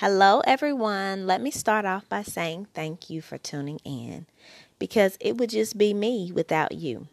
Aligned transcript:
Hello, 0.00 0.38
everyone. 0.46 1.26
Let 1.26 1.40
me 1.40 1.50
start 1.50 1.84
off 1.84 2.08
by 2.08 2.22
saying 2.22 2.68
thank 2.72 3.10
you 3.10 3.20
for 3.20 3.36
tuning 3.36 3.80
in 3.84 4.26
because 4.78 5.18
it 5.18 5.36
would 5.36 5.50
just 5.50 5.76
be 5.76 5.92
me 5.92 6.30
without 6.30 6.70
you. 6.70 7.08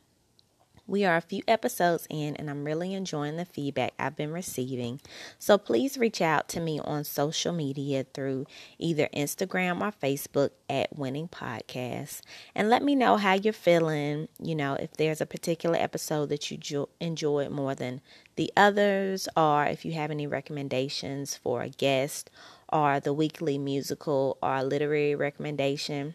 We 0.87 1.03
are 1.03 1.17
a 1.17 1.21
few 1.21 1.41
episodes 1.47 2.05
in, 2.11 2.35
and 2.35 2.47
I'm 2.47 2.63
really 2.63 2.93
enjoying 2.93 3.37
the 3.37 3.45
feedback 3.45 3.93
I've 3.97 4.15
been 4.15 4.31
receiving. 4.31 5.01
So 5.39 5.57
please 5.57 5.97
reach 5.97 6.21
out 6.21 6.47
to 6.49 6.59
me 6.59 6.79
on 6.79 7.03
social 7.05 7.51
media 7.51 8.05
through 8.13 8.45
either 8.77 9.09
Instagram 9.11 9.81
or 9.81 9.91
Facebook 9.91 10.51
at 10.69 10.95
Winning 10.95 11.27
Podcasts 11.27 12.21
and 12.53 12.69
let 12.69 12.83
me 12.83 12.93
know 12.93 13.17
how 13.17 13.33
you're 13.33 13.51
feeling. 13.51 14.27
You 14.39 14.53
know, 14.53 14.75
if 14.75 14.91
there's 14.93 15.21
a 15.21 15.25
particular 15.25 15.75
episode 15.75 16.29
that 16.29 16.51
you 16.51 16.57
jo- 16.57 16.89
enjoyed 16.99 17.49
more 17.49 17.73
than 17.73 18.01
the 18.35 18.53
others, 18.55 19.27
or 19.35 19.65
if 19.65 19.85
you 19.85 19.93
have 19.93 20.11
any 20.11 20.27
recommendations 20.27 21.35
for 21.35 21.63
a 21.63 21.69
guest 21.69 22.29
or 22.75 22.99
the 22.99 23.13
weekly 23.13 23.57
musical 23.57 24.37
or 24.43 24.61
literary 24.61 25.15
recommendation, 25.15 26.13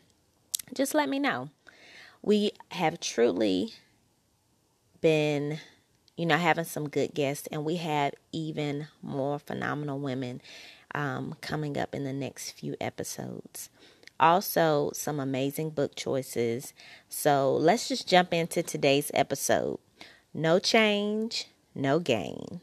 just 0.74 0.94
let 0.94 1.08
me 1.08 1.18
know. 1.18 1.48
We 2.20 2.52
have 2.72 3.00
truly 3.00 3.72
been, 5.00 5.58
you 6.18 6.26
know, 6.26 6.36
having 6.36 6.66
some 6.66 6.90
good 6.90 7.14
guests, 7.14 7.48
and 7.50 7.64
we 7.64 7.76
have 7.76 8.12
even 8.30 8.88
more 9.00 9.38
phenomenal 9.38 9.98
women 9.98 10.42
um, 10.94 11.34
coming 11.40 11.78
up 11.78 11.94
in 11.94 12.04
the 12.04 12.12
next 12.12 12.50
few 12.50 12.76
episodes. 12.78 13.70
Also, 14.18 14.90
some 14.92 15.18
amazing 15.18 15.70
book 15.70 15.94
choices. 15.96 16.74
So 17.08 17.56
let's 17.56 17.88
just 17.88 18.06
jump 18.06 18.34
into 18.34 18.62
today's 18.62 19.10
episode. 19.14 19.78
No 20.34 20.58
change, 20.58 21.46
no 21.74 22.00
gain. 22.00 22.60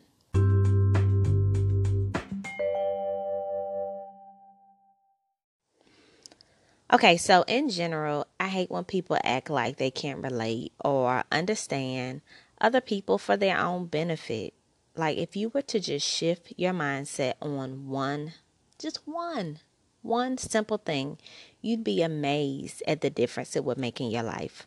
Okay, 6.92 7.18
so 7.18 7.44
in 7.50 7.70
general, 7.70 8.28
I 8.40 8.48
hate 8.48 8.72
when 8.72 8.86
people 8.86 9.18
act 9.22 9.50
like 9.50 9.76
they 9.76 9.92
can't 9.92 10.24
relate 10.24 10.72
or 10.84 11.24
understand 11.30 12.22
other 12.62 12.80
people 12.80 13.18
for 13.18 13.36
their 13.36 13.58
own 13.60 13.88
benefit. 13.88 14.54
Like 14.96 15.18
if 15.18 15.36
you 15.36 15.50
were 15.50 15.64
to 15.64 15.82
just 15.82 16.08
shift 16.08 16.54
your 16.56 16.72
mindset 16.72 17.34
on 17.42 17.90
one, 17.90 18.34
just 18.80 19.02
one, 19.06 19.60
one 20.02 20.38
simple 20.38 20.78
thing, 20.78 21.18
you'd 21.62 21.84
be 21.84 22.02
amazed 22.02 22.82
at 22.88 23.02
the 23.02 23.10
difference 23.10 23.58
it 23.58 23.66
would 23.66 23.78
make 23.78 24.00
in 24.00 24.10
your 24.10 24.24
life. 24.24 24.66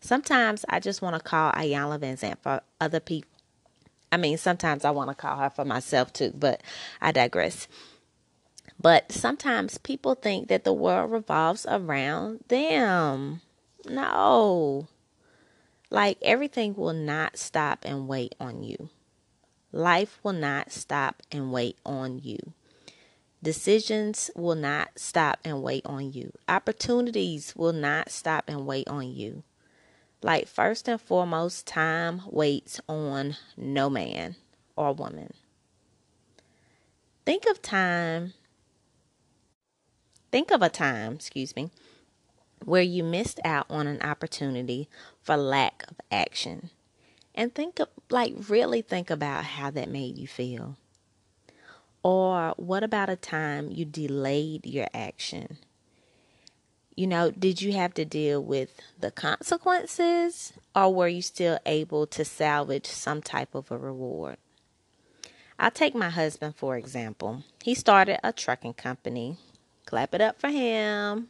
Sometimes 0.00 0.64
I 0.70 0.80
just 0.80 1.02
want 1.02 1.16
to 1.16 1.22
call 1.22 1.52
Iyanla 1.52 1.98
Vanzant 1.98 2.38
for 2.38 2.62
other 2.80 3.00
people. 3.00 3.30
I 4.10 4.16
mean, 4.16 4.38
sometimes 4.38 4.86
I 4.86 4.90
want 4.90 5.10
to 5.10 5.14
call 5.14 5.36
her 5.36 5.50
for 5.50 5.66
myself 5.66 6.14
too, 6.14 6.32
but 6.34 6.62
I 7.02 7.12
digress. 7.12 7.68
But 8.80 9.10
sometimes 9.10 9.78
people 9.78 10.14
think 10.14 10.48
that 10.48 10.64
the 10.64 10.72
world 10.72 11.10
revolves 11.10 11.66
around 11.68 12.44
them. 12.48 13.40
No. 13.88 14.86
Like 15.90 16.18
everything 16.22 16.74
will 16.74 16.92
not 16.92 17.38
stop 17.38 17.84
and 17.84 18.06
wait 18.06 18.34
on 18.38 18.62
you. 18.62 18.90
Life 19.72 20.20
will 20.22 20.32
not 20.32 20.70
stop 20.70 21.22
and 21.32 21.52
wait 21.52 21.76
on 21.84 22.20
you. 22.20 22.38
Decisions 23.42 24.30
will 24.34 24.54
not 24.54 24.90
stop 24.96 25.38
and 25.44 25.62
wait 25.62 25.84
on 25.86 26.12
you. 26.12 26.32
Opportunities 26.48 27.54
will 27.54 27.72
not 27.72 28.10
stop 28.10 28.44
and 28.48 28.66
wait 28.66 28.88
on 28.88 29.12
you. 29.12 29.44
Like, 30.22 30.48
first 30.48 30.88
and 30.88 31.00
foremost, 31.00 31.66
time 31.66 32.22
waits 32.26 32.80
on 32.88 33.36
no 33.56 33.88
man 33.88 34.34
or 34.74 34.92
woman. 34.92 35.32
Think 37.24 37.46
of 37.46 37.62
time 37.62 38.32
Think 40.30 40.50
of 40.50 40.62
a 40.62 40.68
time, 40.68 41.14
excuse 41.14 41.56
me, 41.56 41.70
where 42.64 42.82
you 42.82 43.02
missed 43.02 43.40
out 43.44 43.66
on 43.70 43.86
an 43.86 44.02
opportunity 44.02 44.88
for 45.22 45.36
lack 45.36 45.84
of 45.88 45.96
action. 46.10 46.70
And 47.34 47.54
think 47.54 47.78
of, 47.78 47.88
like, 48.10 48.34
really 48.48 48.82
think 48.82 49.10
about 49.10 49.44
how 49.44 49.70
that 49.70 49.88
made 49.88 50.18
you 50.18 50.26
feel. 50.26 50.76
Or 52.02 52.54
what 52.56 52.82
about 52.82 53.08
a 53.08 53.16
time 53.16 53.70
you 53.70 53.84
delayed 53.84 54.66
your 54.66 54.88
action? 54.92 55.58
You 56.94 57.06
know, 57.06 57.30
did 57.30 57.62
you 57.62 57.72
have 57.74 57.94
to 57.94 58.04
deal 58.04 58.42
with 58.42 58.80
the 58.98 59.12
consequences 59.12 60.52
or 60.74 60.92
were 60.92 61.08
you 61.08 61.22
still 61.22 61.58
able 61.64 62.06
to 62.08 62.24
salvage 62.24 62.86
some 62.86 63.22
type 63.22 63.54
of 63.54 63.70
a 63.70 63.78
reward? 63.78 64.36
I'll 65.60 65.70
take 65.70 65.94
my 65.94 66.10
husband 66.10 66.56
for 66.56 66.76
example. 66.76 67.44
He 67.62 67.74
started 67.74 68.18
a 68.24 68.32
trucking 68.32 68.74
company 68.74 69.36
Clap 69.88 70.14
it 70.14 70.20
up 70.20 70.38
for 70.38 70.50
him. 70.50 71.28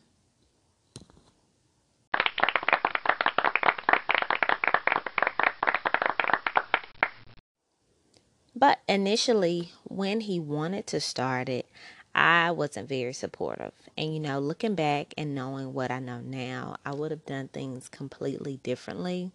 But 8.56 8.80
initially, 8.88 9.70
when 9.84 10.22
he 10.22 10.40
wanted 10.40 10.88
to 10.88 10.98
start 10.98 11.48
it, 11.48 11.68
I 12.16 12.50
wasn't 12.50 12.88
very 12.88 13.12
supportive. 13.12 13.74
And, 13.96 14.12
you 14.12 14.18
know, 14.18 14.40
looking 14.40 14.74
back 14.74 15.14
and 15.16 15.36
knowing 15.36 15.72
what 15.72 15.92
I 15.92 16.00
know 16.00 16.18
now, 16.18 16.78
I 16.84 16.96
would 16.96 17.12
have 17.12 17.24
done 17.24 17.46
things 17.46 17.88
completely 17.88 18.56
differently. 18.64 19.30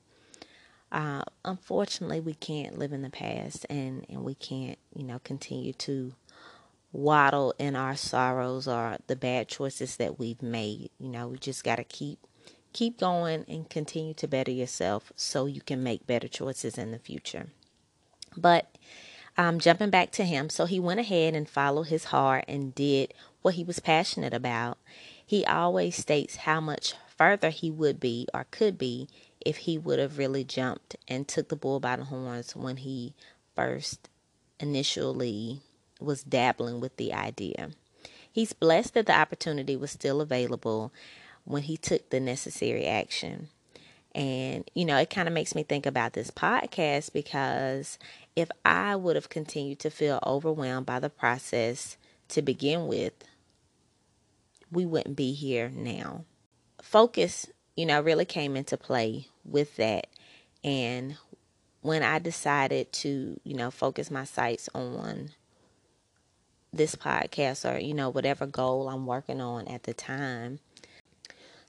Uh, 0.92 1.24
unfortunately, 1.46 2.20
we 2.20 2.34
can't 2.34 2.78
live 2.78 2.92
in 2.92 3.04
the 3.04 3.10
past 3.10 3.66
and, 3.70 4.06
and 4.10 4.26
we 4.26 4.36
can't, 4.36 4.78
you 4.94 5.06
know, 5.06 5.22
continue 5.24 5.72
to 5.72 6.12
waddle 6.94 7.54
in 7.58 7.76
our 7.76 7.96
sorrows 7.96 8.68
or 8.68 8.98
the 9.08 9.16
bad 9.16 9.50
choices 9.50 9.98
that 9.98 10.20
we've 10.20 10.42
made. 10.42 10.92
You 11.00 11.10
know, 11.10 11.28
we 11.28 11.38
just 11.40 11.64
got 11.64 11.78
to 11.78 11.84
keep 11.84 12.20
keep 12.72 13.00
going 13.00 13.46
and 13.48 13.70
continue 13.70 14.14
to 14.16 14.28
better 14.28 14.52
yourself 14.52 15.12
so 15.16 15.46
you 15.46 15.62
can 15.62 15.84
make 15.84 16.08
better 16.08 16.28
choices 16.28 16.78
in 16.78 16.92
the 16.92 16.98
future. 16.98 17.48
But 18.36 18.78
um, 19.38 19.60
jumping 19.60 19.92
back 19.92 20.12
to 20.14 20.24
him, 20.24 20.50
so 20.50 20.66
he 20.66 20.80
went 20.80 21.00
ahead 21.00 21.36
and 21.36 21.48
followed 21.48 21.88
his 21.88 22.06
heart 22.06 22.46
and 22.48 22.74
did 22.74 23.14
what 23.42 23.56
he 23.56 23.64
was 23.64 23.80
passionate 23.80 24.34
about. 24.34 24.78
He 25.24 25.46
always 25.46 25.96
states 25.96 26.38
how 26.38 26.62
much 26.62 26.96
further 27.16 27.50
he 27.50 27.70
would 27.70 28.00
be 28.00 28.28
or 28.34 28.48
could 28.50 28.78
be 28.78 29.08
if 29.46 29.58
he 29.58 29.78
would 29.78 30.00
have 30.00 30.18
really 30.18 30.44
jumped 30.44 30.96
and 31.08 31.28
took 31.28 31.50
the 31.50 31.56
bull 31.56 31.80
by 31.80 31.96
the 31.96 32.06
horns 32.06 32.56
when 32.56 32.78
he 32.78 33.14
first 33.56 34.10
initially 34.60 35.62
was 36.04 36.24
dabbling 36.24 36.80
with 36.80 36.98
the 36.98 37.14
idea. 37.14 37.72
He's 38.32 38.54
blessed 38.54 38.96
that 38.96 39.06
the 39.06 39.18
opportunity 39.18 39.76
was 39.76 39.92
still 39.92 40.22
available 40.22 40.92
when 41.46 41.64
he 41.64 41.78
took 41.78 42.10
the 42.10 42.20
necessary 42.20 42.86
action. 42.86 43.50
And, 44.16 44.70
you 44.74 44.86
know, 44.86 44.98
it 44.98 45.10
kind 45.10 45.28
of 45.28 45.34
makes 45.34 45.56
me 45.56 45.64
think 45.64 45.86
about 45.86 46.14
this 46.14 46.32
podcast 46.32 47.14
because 47.14 47.98
if 48.36 48.50
I 48.64 48.96
would 48.96 49.16
have 49.16 49.30
continued 49.30 49.80
to 49.80 49.90
feel 49.90 50.20
overwhelmed 50.26 50.86
by 50.86 51.00
the 51.00 51.10
process 51.10 51.98
to 52.30 52.42
begin 52.42 52.88
with, 52.88 53.14
we 54.72 54.86
wouldn't 54.86 55.16
be 55.16 55.34
here 55.34 55.70
now. 55.70 56.26
Focus, 56.82 57.48
you 57.76 57.86
know, 57.86 58.02
really 58.02 58.26
came 58.26 58.56
into 58.56 58.78
play 58.78 59.28
with 59.46 59.76
that. 59.78 60.08
And 60.64 61.18
when 61.82 62.02
I 62.02 62.20
decided 62.20 62.92
to, 62.94 63.40
you 63.44 63.56
know, 63.56 63.70
focus 63.70 64.10
my 64.10 64.24
sights 64.24 64.70
on 64.74 65.32
this 66.74 66.96
podcast 66.96 67.72
or, 67.72 67.80
you 67.80 67.94
know, 67.94 68.10
whatever 68.10 68.46
goal 68.46 68.90
I'm 68.90 69.06
working 69.06 69.40
on 69.40 69.68
at 69.68 69.84
the 69.84 69.94
time. 69.94 70.60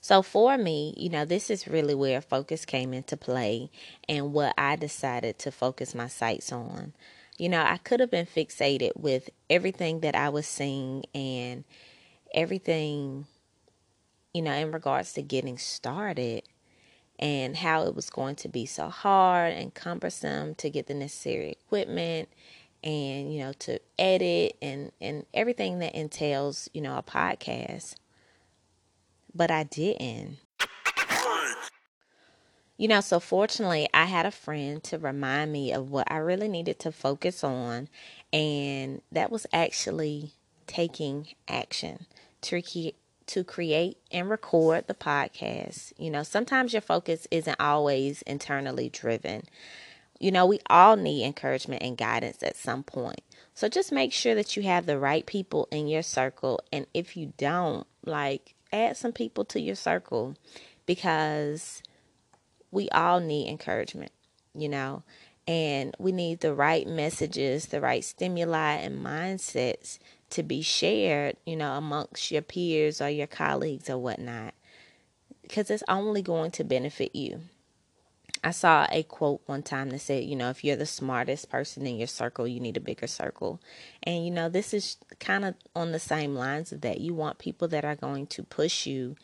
So 0.01 0.23
for 0.23 0.59
me, 0.59 0.95
you 0.97 1.09
know, 1.09 1.25
this 1.25 1.49
is 1.49 1.67
really 1.67 1.95
where 1.95 2.21
focus 2.21 2.65
came 2.65 2.93
into 2.93 3.17
play 3.17 3.71
and 4.09 4.33
what 4.33 4.55
I 4.59 4.77
decided 4.77 5.39
to 5.41 5.51
focus 5.51 5.95
my 5.95 6.09
sights 6.09 6.53
on. 6.53 6.93
You 7.39 7.49
know, 7.49 7.63
I 7.63 7.79
could 7.79 8.01
have 8.01 8.11
been 8.11 8.27
fixated 8.27 8.93
with 8.97 9.31
everything 9.49 10.01
that 10.01 10.15
I 10.15 10.29
was 10.29 10.47
seeing 10.47 11.05
and 11.15 11.65
everything, 12.35 13.27
you 14.33 14.43
know, 14.43 14.53
in 14.53 14.73
regards 14.73 15.15
to 15.15 15.23
getting 15.23 15.59
started 15.59 16.43
and 17.19 17.57
how 17.57 17.85
it 17.85 17.95
was 17.95 18.11
going 18.11 18.37
to 18.37 18.49
be 18.49 18.67
so 18.67 18.89
hard 18.89 19.53
and 19.55 19.73
cumbersome 19.73 20.55
to 20.57 20.69
get 20.69 20.87
the 20.87 20.95
necessary 20.95 21.51
equipment 21.51 22.29
and 22.85 23.33
you 23.33 23.41
know 23.41 23.53
to 23.55 23.81
edit 23.99 24.57
and 24.63 24.93
and 25.01 25.25
everything 25.35 25.81
that 25.81 25.95
entails 25.95 26.69
you 26.73 26.81
know 26.81 26.97
a 26.97 27.03
podcast. 27.03 27.97
But 29.35 29.51
i 29.51 29.65
didn't. 29.65 30.39
You 32.77 32.89
know 32.89 33.01
so 33.01 33.21
fortunately 33.21 33.89
i 33.95 34.05
had 34.05 34.27
a 34.27 34.31
friend 34.31 34.83
to 34.85 34.99
remind 34.99 35.53
me 35.53 35.73
of 35.73 35.91
what 35.91 36.11
i 36.11 36.17
really 36.17 36.49
needed 36.49 36.79
to 36.81 36.93
focus 36.93 37.43
on 37.45 37.89
and 38.33 39.01
that 39.13 39.31
was 39.31 39.47
actually 39.53 40.33
taking 40.67 41.29
action 41.49 42.07
to 42.43 42.61
to 43.27 43.43
create 43.43 43.97
and 44.11 44.29
record 44.29 44.87
the 44.87 44.95
podcast. 44.95 45.93
You 45.97 46.11
know 46.11 46.23
sometimes 46.23 46.73
your 46.73 46.83
focus 46.83 47.27
isn't 47.31 47.61
always 47.61 48.23
internally 48.23 48.89
driven 48.89 49.45
You 50.25 50.33
know, 50.33 50.47
we 50.47 50.59
all 50.71 50.97
need 50.97 51.27
encouragement 51.27 51.83
and 51.83 51.99
guidance 51.99 52.43
at 52.43 52.57
some 52.57 52.83
point. 52.83 53.21
So 53.53 53.69
just 53.69 53.93
make 53.93 54.11
sure 54.11 54.35
that 54.35 54.57
you 54.57 54.63
have 54.63 54.87
the 54.87 54.99
right 54.99 55.27
people 55.27 55.69
in 55.71 55.87
your 55.87 56.01
circle. 56.01 56.63
And 56.73 56.87
if 56.95 57.15
you 57.15 57.35
don't, 57.37 57.87
like, 58.07 58.55
add 58.73 58.97
some 58.97 59.13
people 59.13 59.45
to 59.45 59.61
your 59.61 59.75
circle 59.75 60.35
because 60.87 61.83
we 62.71 62.89
all 62.89 63.21
need 63.21 63.51
encouragement, 63.51 64.13
you 64.55 64.71
know, 64.71 65.03
and 65.47 65.95
we 65.99 66.11
need 66.11 66.41
the 66.41 66.55
right 66.55 66.87
messages, 66.87 67.67
the 67.67 67.83
right 67.83 68.03
stimuli 68.03 68.77
and 68.77 69.05
mindsets 69.05 69.99
to 70.31 70.43
be 70.43 70.63
shared, 70.63 71.37
you 71.45 71.55
know, 71.55 71.75
amongst 71.75 72.31
your 72.31 72.41
peers 72.41 73.03
or 73.03 73.11
your 73.11 73.27
colleagues 73.27 73.91
or 73.91 73.99
whatnot, 73.99 74.55
because 75.43 75.69
it's 75.69 75.85
only 75.87 76.23
going 76.23 76.51
to 76.53 76.65
benefit 76.65 77.15
you. 77.15 77.43
I 78.45 78.51
saw 78.51 78.87
a 78.93 79.03
quote 79.05 79.41
one 79.47 79.63
time 79.63 79.89
that 79.91 80.01
said, 80.01 80.25
you 80.25 80.37
know, 80.37 80.51
if 80.51 80.63
you're 80.63 80.77
the 80.77 80.85
smartest 80.85 81.49
person 81.49 81.87
in 81.87 81.97
your 81.97 82.07
circle, 82.07 82.47
you 82.47 82.61
need 82.61 82.77
a 82.77 82.81
bigger 82.81 83.07
circle. 83.07 83.59
And, 84.03 84.23
you 84.23 84.31
know, 84.31 84.51
this 84.51 84.75
is 84.75 84.99
kind 85.19 85.47
of 85.47 85.55
on 85.75 85.93
the 85.93 85.99
same 85.99 86.35
lines 86.35 86.71
of 86.71 86.83
that. 86.83 87.01
You 87.01 87.15
want 87.15 87.39
people 87.39 87.69
that 87.69 87.87
are 87.87 87.97
going 87.97 88.27
to 88.29 88.43
push 88.43 88.85
you 88.85 89.17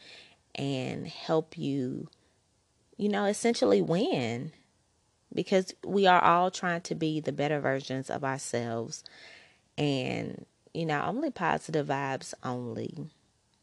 and 0.55 1.07
help 1.07 1.59
you, 1.59 2.09
you 2.97 3.11
know, 3.11 3.27
essentially 3.27 3.83
win 3.83 4.53
because 5.35 5.75
we 5.85 6.07
are 6.07 6.25
all 6.25 6.51
trying 6.51 6.81
to 6.83 6.95
be 6.95 7.21
the 7.21 7.33
better 7.33 7.61
versions 7.61 8.09
of 8.09 8.25
ourselves. 8.25 9.05
And, 9.77 10.47
you 10.73 10.87
know, 10.87 11.03
only 11.03 11.31
positive 11.31 11.89
vibes 11.89 12.33
only 12.43 13.11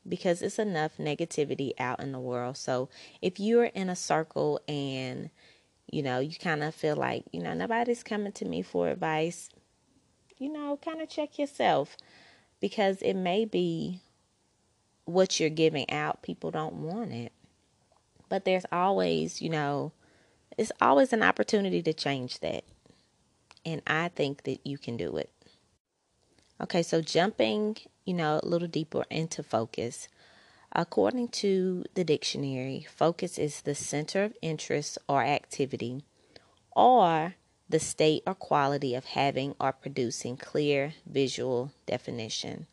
because 0.07 0.41
it's 0.41 0.59
enough 0.59 0.97
negativity 0.97 1.71
out 1.79 1.99
in 1.99 2.11
the 2.11 2.19
world. 2.19 2.57
So 2.57 2.89
if 3.21 3.39
you're 3.39 3.65
in 3.65 3.89
a 3.89 3.95
circle 3.95 4.61
and 4.67 5.29
you 5.91 6.03
know 6.03 6.19
you 6.19 6.35
kind 6.37 6.63
of 6.63 6.75
feel 6.75 6.95
like 6.95 7.23
you 7.31 7.41
know 7.41 7.53
nobody's 7.53 8.03
coming 8.03 8.31
to 8.33 8.45
me 8.45 8.61
for 8.61 8.89
advice, 8.89 9.49
you 10.37 10.51
know, 10.51 10.77
kind 10.83 11.01
of 11.01 11.09
check 11.09 11.39
yourself 11.39 11.97
because 12.59 13.01
it 13.01 13.13
may 13.13 13.45
be 13.45 14.01
what 15.05 15.39
you're 15.39 15.49
giving 15.49 15.89
out. 15.89 16.21
People 16.21 16.51
don't 16.51 16.75
want 16.75 17.11
it, 17.11 17.31
but 18.29 18.45
there's 18.45 18.65
always 18.71 19.41
you 19.41 19.49
know 19.49 19.91
it's 20.57 20.71
always 20.81 21.13
an 21.13 21.23
opportunity 21.23 21.81
to 21.83 21.93
change 21.93 22.39
that, 22.39 22.63
and 23.65 23.81
I 23.87 24.09
think 24.09 24.43
that 24.43 24.65
you 24.65 24.77
can 24.77 24.97
do 24.97 25.17
it. 25.17 25.31
Okay, 26.59 26.81
so 26.81 27.01
jumping, 27.01 27.77
you 28.03 28.15
know, 28.15 28.39
a 28.41 28.47
little 28.47 28.67
deeper 28.67 29.05
into 29.11 29.43
focus. 29.43 30.07
According 30.79 31.29
to 31.29 31.85
the 31.95 32.03
dictionary, 32.03 32.85
focus 32.87 33.39
is 33.39 33.61
the 33.61 33.73
center 33.73 34.23
of 34.23 34.37
interest 34.43 34.99
or 35.09 35.23
activity, 35.23 36.03
or 36.75 37.33
the 37.67 37.79
state 37.79 38.21
or 38.27 38.35
quality 38.35 38.93
of 38.93 39.05
having 39.05 39.55
or 39.59 39.73
producing 39.73 40.37
clear 40.37 40.93
visual 41.07 41.71
definition. 41.87 42.67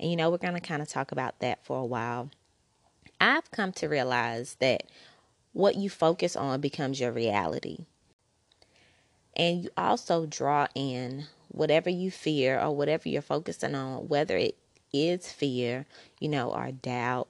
And 0.00 0.10
you 0.10 0.16
know, 0.16 0.30
we're 0.30 0.38
going 0.38 0.54
to 0.54 0.60
kind 0.60 0.80
of 0.80 0.88
talk 0.88 1.12
about 1.12 1.40
that 1.40 1.62
for 1.62 1.78
a 1.78 1.84
while. 1.84 2.30
I've 3.20 3.50
come 3.50 3.72
to 3.72 3.86
realize 3.86 4.56
that 4.60 4.84
what 5.52 5.76
you 5.76 5.90
focus 5.90 6.34
on 6.34 6.62
becomes 6.62 7.00
your 7.00 7.12
reality. 7.12 7.84
And 9.36 9.64
you 9.64 9.70
also 9.76 10.24
draw 10.24 10.68
in 10.74 11.26
whatever 11.48 11.90
you 11.90 12.10
fear 12.10 12.58
or 12.58 12.74
whatever 12.74 13.10
you're 13.10 13.20
focusing 13.20 13.74
on, 13.74 14.08
whether 14.08 14.38
it 14.38 14.56
is 14.90 15.30
fear, 15.30 15.84
you 16.18 16.30
know, 16.30 16.50
or 16.50 16.72
doubt 16.72 17.28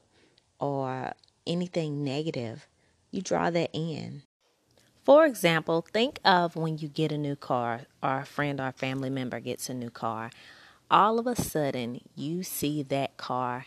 or 0.63 1.13
anything 1.45 2.05
negative, 2.05 2.69
you 3.11 3.21
draw 3.21 3.51
that 3.51 3.71
in. 3.73 4.23
For 5.03 5.27
example, 5.27 5.85
think 5.93 6.21
of 6.25 6.55
when 6.55 6.79
you 6.79 6.87
get 6.87 7.11
a 7.11 7.19
new 7.19 7.35
car 7.35 7.81
or 8.01 8.21
a 8.21 8.25
friend 8.25 8.61
or 8.61 8.71
family 8.71 9.11
member 9.11 9.41
gets 9.41 9.69
a 9.69 9.75
new 9.75 9.91
car. 9.91 10.31
All 10.89 11.19
of 11.19 11.27
a 11.27 11.35
sudden, 11.35 12.01
you 12.15 12.45
see 12.45 12.85
that 12.85 13.17
car 13.17 13.67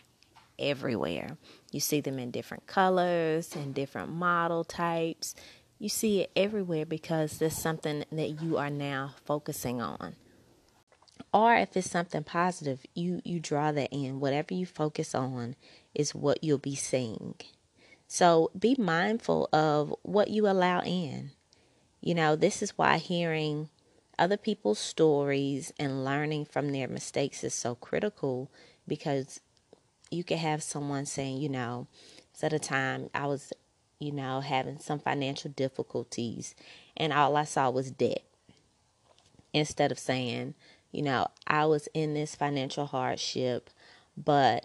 everywhere. 0.58 1.36
You 1.70 1.80
see 1.80 2.00
them 2.00 2.18
in 2.18 2.30
different 2.30 2.66
colors 2.66 3.54
and 3.54 3.74
different 3.74 4.10
model 4.10 4.64
types. 4.64 5.34
You 5.78 5.90
see 5.90 6.22
it 6.22 6.30
everywhere 6.34 6.86
because 6.86 7.36
there's 7.36 7.58
something 7.58 8.04
that 8.10 8.40
you 8.40 8.56
are 8.56 8.70
now 8.70 9.12
focusing 9.26 9.82
on 9.82 10.16
or 11.36 11.54
if 11.54 11.76
it's 11.76 11.90
something 11.90 12.24
positive 12.24 12.84
you 12.94 13.20
you 13.24 13.38
draw 13.38 13.70
that 13.72 13.92
in 13.92 14.20
whatever 14.20 14.54
you 14.54 14.64
focus 14.64 15.14
on 15.14 15.54
is 15.96 16.14
what 16.14 16.44
you'll 16.44 16.58
be 16.58 16.76
seeing. 16.76 17.34
So 18.06 18.50
be 18.56 18.76
mindful 18.78 19.48
of 19.52 19.92
what 20.02 20.28
you 20.28 20.46
allow 20.46 20.82
in. 20.82 21.32
You 22.00 22.14
know 22.14 22.36
this 22.36 22.62
is 22.62 22.78
why 22.78 22.98
hearing 22.98 23.68
other 24.18 24.36
people's 24.36 24.78
stories 24.78 25.72
and 25.78 26.04
learning 26.04 26.44
from 26.44 26.70
their 26.70 26.86
mistakes 26.86 27.42
is 27.42 27.52
so 27.52 27.74
critical 27.74 28.50
because 28.86 29.40
you 30.10 30.22
could 30.22 30.38
have 30.38 30.62
someone 30.62 31.04
saying 31.04 31.38
you 31.38 31.48
know 31.48 31.86
at 32.42 32.52
a 32.52 32.58
time 32.58 33.10
i 33.12 33.26
was 33.26 33.52
you 33.98 34.12
know 34.12 34.40
having 34.40 34.78
some 34.78 34.98
financial 35.00 35.50
difficulties 35.50 36.54
and 36.96 37.12
all 37.12 37.36
i 37.36 37.44
saw 37.44 37.68
was 37.68 37.90
debt. 37.90 38.22
Instead 39.52 39.90
of 39.90 39.98
saying 39.98 40.54
you 40.96 41.02
know, 41.02 41.26
I 41.46 41.66
was 41.66 41.90
in 41.92 42.14
this 42.14 42.34
financial 42.34 42.86
hardship, 42.86 43.68
but 44.16 44.64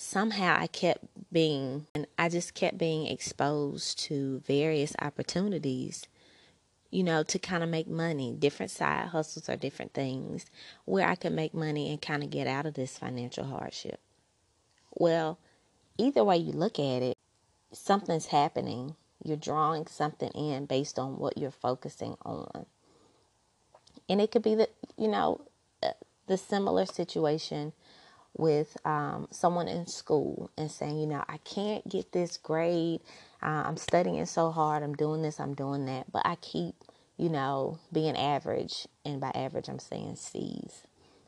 somehow 0.00 0.56
I 0.58 0.66
kept 0.66 1.04
being, 1.32 1.86
and 1.94 2.06
I 2.18 2.28
just 2.28 2.54
kept 2.54 2.78
being 2.78 3.06
exposed 3.06 3.98
to 4.00 4.40
various 4.40 4.94
opportunities, 5.00 6.06
you 6.90 7.02
know, 7.02 7.22
to 7.24 7.38
kind 7.38 7.62
of 7.62 7.68
make 7.68 7.88
money, 7.88 8.34
different 8.38 8.70
side 8.70 9.08
hustles 9.08 9.48
or 9.48 9.56
different 9.56 9.94
things 9.94 10.46
where 10.84 11.06
I 11.06 11.14
could 11.14 11.32
make 11.32 11.54
money 11.54 11.90
and 11.90 12.00
kind 12.00 12.22
of 12.22 12.30
get 12.30 12.46
out 12.46 12.66
of 12.66 12.74
this 12.74 12.98
financial 12.98 13.44
hardship. 13.44 14.00
Well, 14.94 15.38
either 15.98 16.24
way 16.24 16.38
you 16.38 16.52
look 16.52 16.78
at 16.78 17.02
it, 17.02 17.16
something's 17.72 18.26
happening. 18.26 18.96
You're 19.22 19.36
drawing 19.36 19.86
something 19.86 20.30
in 20.30 20.66
based 20.66 20.98
on 20.98 21.18
what 21.18 21.36
you're 21.36 21.50
focusing 21.50 22.16
on. 22.24 22.66
And 24.08 24.20
it 24.20 24.30
could 24.30 24.42
be 24.42 24.54
the, 24.54 24.68
you 24.96 25.08
know, 25.08 25.42
uh, 25.82 25.90
the 26.26 26.38
similar 26.38 26.86
situation 26.86 27.72
with 28.38 28.76
um, 28.86 29.28
someone 29.30 29.68
in 29.68 29.86
school 29.86 30.50
and 30.56 30.70
saying, 30.70 30.98
you 30.98 31.06
know, 31.06 31.24
I 31.28 31.38
can't 31.38 31.86
get 31.88 32.12
this 32.12 32.38
grade. 32.38 33.00
Uh, 33.42 33.64
I'm 33.66 33.76
studying 33.76 34.24
so 34.26 34.50
hard. 34.50 34.82
I'm 34.82 34.94
doing 34.94 35.22
this. 35.22 35.40
I'm 35.40 35.54
doing 35.54 35.84
that. 35.86 36.10
But 36.10 36.22
I 36.24 36.36
keep, 36.36 36.74
you 37.18 37.28
know, 37.28 37.78
being 37.92 38.16
average. 38.16 38.86
And 39.04 39.20
by 39.20 39.30
average, 39.34 39.68
I'm 39.68 39.80
saying 39.80 40.16
C's 40.16 40.84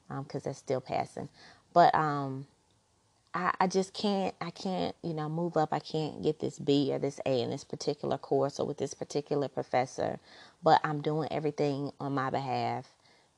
because 0.08 0.46
um, 0.46 0.50
that's 0.50 0.58
still 0.58 0.80
passing. 0.80 1.28
But 1.74 1.94
um, 1.94 2.46
I, 3.34 3.52
I 3.60 3.66
just 3.66 3.92
can't, 3.92 4.34
I 4.40 4.50
can't, 4.50 4.94
you 5.02 5.14
know, 5.14 5.28
move 5.28 5.56
up. 5.56 5.70
I 5.72 5.80
can't 5.80 6.22
get 6.22 6.40
this 6.40 6.58
B 6.58 6.92
or 6.92 6.98
this 7.00 7.20
A 7.26 7.42
in 7.42 7.50
this 7.50 7.64
particular 7.64 8.18
course 8.18 8.60
or 8.60 8.66
with 8.66 8.78
this 8.78 8.94
particular 8.94 9.48
professor. 9.48 10.20
But 10.62 10.80
I'm 10.84 11.02
doing 11.02 11.28
everything 11.32 11.92
on 12.00 12.14
my 12.14 12.30
behalf 12.30 12.86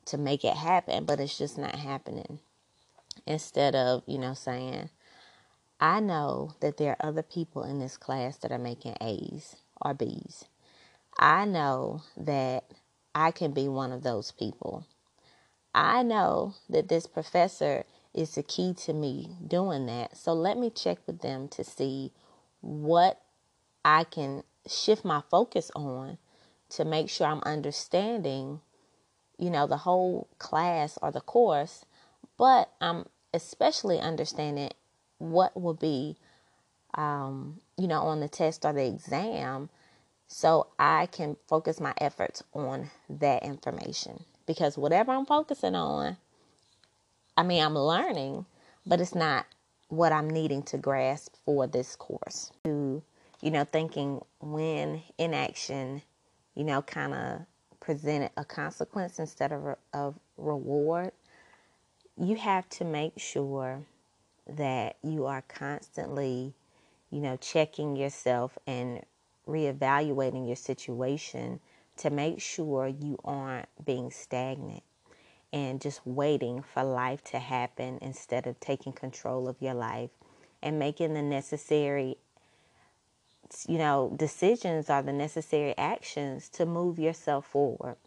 to 0.05 0.17
make 0.17 0.43
it 0.45 0.55
happen, 0.55 1.05
but 1.05 1.19
it's 1.19 1.37
just 1.37 1.57
not 1.57 1.75
happening. 1.75 2.39
Instead 3.25 3.75
of, 3.75 4.03
you 4.05 4.17
know, 4.17 4.33
saying, 4.33 4.89
I 5.79 5.99
know 5.99 6.55
that 6.59 6.77
there 6.77 6.91
are 6.91 7.07
other 7.09 7.23
people 7.23 7.63
in 7.63 7.79
this 7.79 7.97
class 7.97 8.37
that 8.37 8.51
are 8.51 8.59
making 8.59 8.95
A's 9.01 9.55
or 9.81 9.93
B's. 9.93 10.45
I 11.17 11.45
know 11.45 12.01
that 12.17 12.65
I 13.15 13.31
can 13.31 13.51
be 13.51 13.67
one 13.67 13.91
of 13.91 14.03
those 14.03 14.31
people. 14.31 14.85
I 15.73 16.03
know 16.03 16.55
that 16.69 16.89
this 16.89 17.07
professor 17.07 17.85
is 18.13 18.35
the 18.35 18.43
key 18.43 18.73
to 18.85 18.93
me 18.93 19.37
doing 19.45 19.85
that. 19.87 20.17
So 20.17 20.33
let 20.33 20.57
me 20.57 20.69
check 20.69 20.99
with 21.07 21.21
them 21.21 21.47
to 21.49 21.63
see 21.63 22.11
what 22.61 23.21
I 23.83 24.03
can 24.03 24.43
shift 24.67 25.03
my 25.03 25.21
focus 25.29 25.71
on 25.75 26.17
to 26.69 26.85
make 26.85 27.09
sure 27.09 27.27
I'm 27.27 27.41
understanding 27.45 28.61
you 29.37 29.49
know, 29.49 29.67
the 29.67 29.77
whole 29.77 30.27
class 30.39 30.97
or 31.01 31.11
the 31.11 31.21
course, 31.21 31.85
but 32.43 32.73
I'm 32.81 33.05
especially 33.33 34.01
understanding 34.01 34.71
what 35.17 35.55
will 35.55 35.75
be, 35.75 36.17
um, 36.93 37.61
you 37.77 37.87
know, 37.87 38.01
on 38.01 38.19
the 38.19 38.27
test 38.27 38.65
or 38.65 38.73
the 38.73 38.85
exam 38.85 39.69
so 40.27 40.67
I 40.77 41.05
can 41.05 41.37
focus 41.47 41.79
my 41.79 41.93
efforts 42.01 42.43
on 42.51 42.91
that 43.09 43.43
information. 43.43 44.25
Because 44.45 44.77
whatever 44.77 45.13
I'm 45.13 45.25
focusing 45.25 45.73
on, 45.73 46.17
I 47.37 47.43
mean, 47.43 47.63
I'm 47.63 47.77
learning, 47.77 48.45
but 48.85 48.99
it's 48.99 49.15
not 49.15 49.45
what 49.87 50.11
I'm 50.11 50.29
needing 50.29 50.63
to 50.63 50.77
grasp 50.77 51.35
for 51.45 51.65
this 51.65 51.95
course. 51.95 52.51
To, 52.65 53.01
you 53.39 53.51
know, 53.51 53.63
thinking 53.63 54.19
when 54.41 55.01
inaction, 55.17 56.01
you 56.55 56.65
know, 56.65 56.81
kind 56.81 57.13
of 57.13 57.45
presented 57.79 58.31
a 58.35 58.43
consequence 58.43 59.17
instead 59.17 59.53
of 59.53 59.65
a, 59.65 59.77
of 59.93 60.19
reward, 60.35 61.13
you 62.17 62.35
have 62.35 62.67
to 62.69 62.85
make 62.85 63.13
sure 63.17 63.81
that 64.47 64.97
you 65.03 65.25
are 65.25 65.43
constantly, 65.47 66.53
you 67.09 67.19
know, 67.19 67.37
checking 67.37 67.95
yourself 67.95 68.57
and 68.67 69.01
reevaluating 69.47 70.47
your 70.47 70.55
situation 70.55 71.59
to 71.97 72.09
make 72.09 72.41
sure 72.41 72.87
you 72.87 73.17
aren't 73.23 73.67
being 73.85 74.09
stagnant 74.11 74.83
and 75.51 75.79
just 75.79 76.05
waiting 76.05 76.63
for 76.63 76.83
life 76.83 77.23
to 77.23 77.39
happen 77.39 77.99
instead 78.01 78.47
of 78.47 78.59
taking 78.59 78.91
control 78.91 79.47
of 79.47 79.55
your 79.61 79.75
life 79.75 80.09
and 80.61 80.79
making 80.79 81.13
the 81.13 81.21
necessary 81.21 82.17
you 83.67 83.77
know 83.77 84.11
decisions 84.17 84.89
are 84.89 85.03
the 85.03 85.13
necessary 85.13 85.77
actions 85.77 86.49
to 86.49 86.65
move 86.65 86.97
yourself 86.97 87.45
forward. 87.45 87.97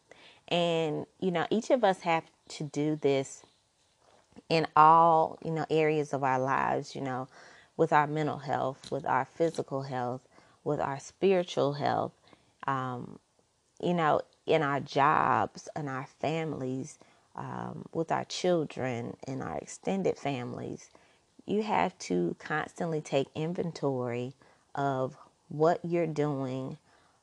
And 0.48 1.06
you 1.20 1.30
know 1.30 1.46
each 1.50 1.70
of 1.70 1.84
us 1.84 2.00
have 2.00 2.24
to 2.48 2.64
do 2.64 2.96
this 2.96 3.42
in 4.48 4.66
all 4.76 5.38
you 5.44 5.50
know 5.50 5.66
areas 5.70 6.12
of 6.12 6.24
our 6.24 6.38
lives 6.38 6.94
you 6.94 7.00
know 7.00 7.28
with 7.76 7.92
our 7.92 8.06
mental 8.06 8.38
health 8.38 8.90
with 8.90 9.06
our 9.06 9.24
physical 9.24 9.82
health 9.82 10.22
with 10.64 10.80
our 10.80 10.98
spiritual 11.00 11.74
health 11.74 12.12
um, 12.66 13.18
you 13.82 13.94
know 13.94 14.20
in 14.46 14.62
our 14.62 14.80
jobs 14.80 15.68
and 15.76 15.88
our 15.88 16.06
families 16.20 16.98
um, 17.36 17.84
with 17.92 18.12
our 18.12 18.24
children 18.24 19.16
and 19.26 19.42
our 19.42 19.58
extended 19.58 20.16
families 20.18 20.90
you 21.46 21.62
have 21.62 21.96
to 21.98 22.36
constantly 22.38 23.00
take 23.00 23.28
inventory 23.34 24.34
of 24.74 25.16
what 25.48 25.80
you're 25.84 26.06
doing 26.06 26.78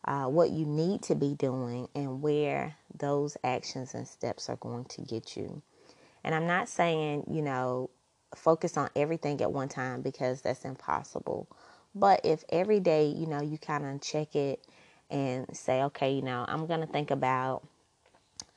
uh, 0.06 0.26
what 0.26 0.52
you 0.52 0.66
need 0.66 1.02
to 1.02 1.16
be 1.16 1.34
doing 1.36 1.88
and 1.96 2.22
where 2.22 2.76
those 2.98 3.38
actions 3.44 3.94
and 3.94 4.08
steps 4.08 4.50
are 4.50 4.58
going 4.58 4.86
to 4.86 5.02
get 5.02 5.38
you 5.38 5.62
and 6.24 6.34
I'm 6.34 6.48
not 6.48 6.70
saying, 6.70 7.26
you 7.30 7.42
know, 7.42 7.90
focus 8.36 8.78
on 8.78 8.90
everything 8.96 9.42
at 9.42 9.52
one 9.52 9.70
time 9.70 10.02
because 10.02 10.42
that's 10.42 10.66
impossible. 10.66 11.48
But 11.96 12.22
if 12.24 12.44
every 12.50 12.80
day, 12.80 13.08
you 13.08 13.28
know, 13.28 13.42
you 13.42 13.58
kind 13.58 13.86
of 13.86 14.02
check 14.02 14.36
it 14.36 14.66
and 15.10 15.46
say, 15.56 15.84
okay, 15.84 16.14
you 16.14 16.22
know, 16.22 16.46
I'm 16.48 16.66
going 16.66 16.80
to 16.80 16.88
think 16.88 17.12
about, 17.12 17.64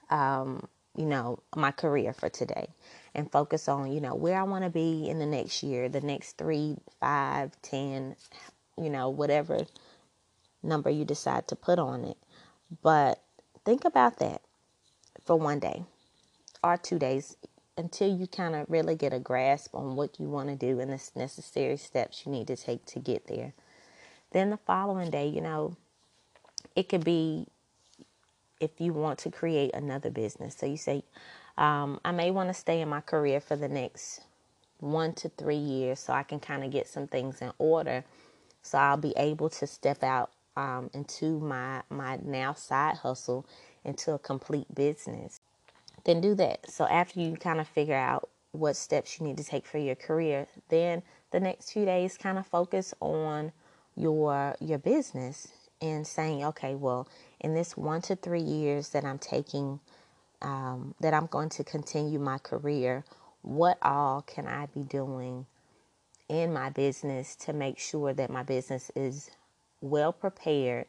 um, 0.09 0.67
you 0.97 1.05
know, 1.05 1.41
my 1.55 1.71
career 1.71 2.15
for 2.15 2.29
today 2.31 2.69
and 3.15 3.31
focus 3.31 3.69
on, 3.69 3.93
you 3.93 4.01
know, 4.01 4.15
where 4.15 4.39
I 4.39 4.45
want 4.45 4.65
to 4.65 4.71
be 4.71 5.09
in 5.09 5.19
the 5.19 5.27
next 5.27 5.63
year, 5.63 5.89
the 5.89 6.01
next 6.01 6.39
three, 6.39 6.77
five, 7.01 7.61
ten, 7.61 8.17
you 8.79 8.89
know, 8.89 9.11
whatever 9.11 9.67
number 10.63 10.91
you 10.91 11.05
decide 11.05 11.49
to 11.49 11.57
put 11.57 11.79
on 11.79 12.05
it. 12.05 12.17
But 12.83 13.21
think 13.65 13.85
about 13.85 14.19
that 14.21 14.41
for 15.25 15.37
one 15.37 15.59
day 15.59 15.85
or 16.65 16.77
two 16.77 16.99
days 16.99 17.37
until 17.77 18.15
you 18.15 18.27
kind 18.27 18.55
of 18.55 18.67
really 18.69 18.95
get 18.95 19.13
a 19.13 19.19
grasp 19.19 19.75
on 19.75 19.97
what 19.97 20.19
you 20.19 20.29
want 20.29 20.49
to 20.49 20.57
do 20.57 20.81
and 20.81 20.91
the 20.91 21.11
necessary 21.15 21.77
steps 21.77 22.25
you 22.25 22.33
need 22.33 22.47
to 22.47 22.57
take 22.57 22.85
to 22.87 22.99
get 22.99 23.27
there. 23.27 23.53
Then 24.33 24.51
the 24.51 24.57
following 24.57 25.11
day, 25.11 25.29
you 25.29 25.41
know, 25.41 25.77
it 26.75 26.89
could 26.89 27.05
be 27.05 27.47
if 28.61 28.71
you 28.81 28.93
want 28.93 29.19
to 29.21 29.31
create 29.31 29.75
another 29.75 30.11
business. 30.11 30.57
So 30.57 30.67
you 30.67 30.77
say, 30.77 31.05
um, 31.59 32.01
I 32.05 32.13
may 32.13 32.31
want 32.31 32.49
to 32.49 32.55
stay 32.55 32.81
in 32.81 32.89
my 32.89 33.01
career 33.01 33.41
for 33.41 33.57
the 33.57 33.69
next 33.69 34.23
one 34.81 35.15
to 35.15 35.29
three 35.29 35.57
years 35.57 36.01
so 36.01 36.13
I 36.13 36.23
can 36.23 36.41
kind 36.41 36.65
of 36.65 36.71
get 36.71 36.89
some 36.89 37.07
things 37.07 37.43
in 37.43 37.53
order. 37.59 38.05
So 38.63 38.79
I'll 38.79 38.97
be 38.97 39.15
able 39.17 39.51
to 39.51 39.67
step 39.67 40.03
out 40.03 40.31
um, 40.57 40.91
into 40.95 41.39
my, 41.41 41.83
my 41.91 42.19
now 42.23 42.55
side 42.55 42.97
hustle 42.97 43.47
into 43.85 44.13
a 44.13 44.19
complete 44.19 44.75
business 44.75 45.41
then 46.07 46.21
do 46.21 46.35
that. 46.37 46.71
So 46.71 46.87
after 46.87 47.21
you 47.21 47.37
kind 47.37 47.61
of 47.61 47.69
figure 47.69 47.97
out 47.97 48.31
what 48.53 48.77
steps 48.77 49.21
you 49.21 49.27
need 49.27 49.37
to 49.37 49.45
take 49.45 49.67
for 49.67 49.79
your 49.79 49.97
career, 49.97 50.47
then 50.71 51.03
the 51.33 51.41
next 51.41 51.73
few 51.73 51.85
days 51.85 52.17
kind 52.17 52.39
of 52.39 52.47
focus 52.47 52.95
on 53.01 53.53
your 53.97 54.55
your 54.61 54.79
business 54.79 55.49
and 55.83 56.07
saying, 56.07 56.45
okay, 56.45 56.75
well, 56.75 57.09
in 57.41 57.55
this 57.55 57.77
one 57.77 58.01
to 58.03 58.17
three 58.17 58.41
years 58.41 58.91
that 58.91 59.05
I'm 59.05 59.19
taking, 59.19 59.81
um, 60.41 60.95
that 61.01 61.13
I'm 61.13 61.27
going 61.27 61.51
to 61.51 61.65
continue 61.65 62.19
my 62.19 62.39
career, 62.39 63.05
what 63.43 63.77
all 63.83 64.23
can 64.23 64.47
I 64.47 64.67
be 64.67 64.83
doing 64.83 65.47
in 66.29 66.53
my 66.53 66.71
business 66.71 67.37
to 67.37 67.53
make 67.53 67.79
sure 67.79 68.15
that 68.15 68.31
my 68.31 68.43
business 68.43 68.91
is 68.97 69.31
well 69.81 70.13
prepared 70.13 70.87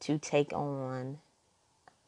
to 0.00 0.18
take 0.18 0.52
on 0.52 1.18